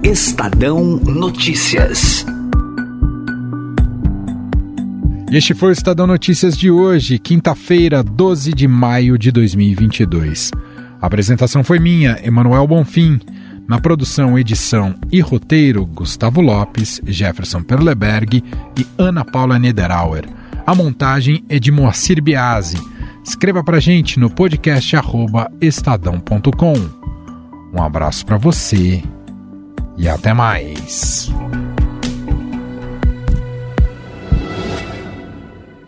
Estadão 0.05 0.85
Notícias. 0.85 2.25
Este 5.30 5.54
foi 5.54 5.70
o 5.70 5.72
Estadão 5.72 6.06
Notícias 6.06 6.56
de 6.56 6.70
hoje, 6.70 7.18
quinta-feira, 7.18 8.02
12 8.02 8.52
de 8.52 8.68
maio 8.68 9.18
de 9.18 9.32
2022. 9.32 10.52
A 11.02 11.06
apresentação 11.06 11.64
foi 11.64 11.80
minha, 11.80 12.18
Emanuel 12.22 12.66
Bonfim. 12.66 13.18
Na 13.68 13.80
produção, 13.80 14.38
edição 14.38 14.94
e 15.10 15.20
roteiro, 15.20 15.84
Gustavo 15.84 16.40
Lopes, 16.40 17.00
Jefferson 17.04 17.60
Perleberg 17.62 18.42
e 18.78 18.86
Ana 18.96 19.24
Paula 19.24 19.58
Niederauer. 19.58 20.24
A 20.64 20.74
montagem 20.74 21.44
é 21.48 21.58
de 21.58 21.72
Moacir 21.72 22.22
Biasi. 22.22 22.78
Escreva 23.24 23.64
pra 23.64 23.80
gente 23.80 24.20
no 24.20 24.30
podcast 24.30 24.94
estadão.com. 25.60 26.74
Um 27.74 27.82
abraço 27.82 28.24
para 28.24 28.36
você 28.36 29.02
e 29.98 30.08
até 30.08 30.32
mais. 30.32 31.28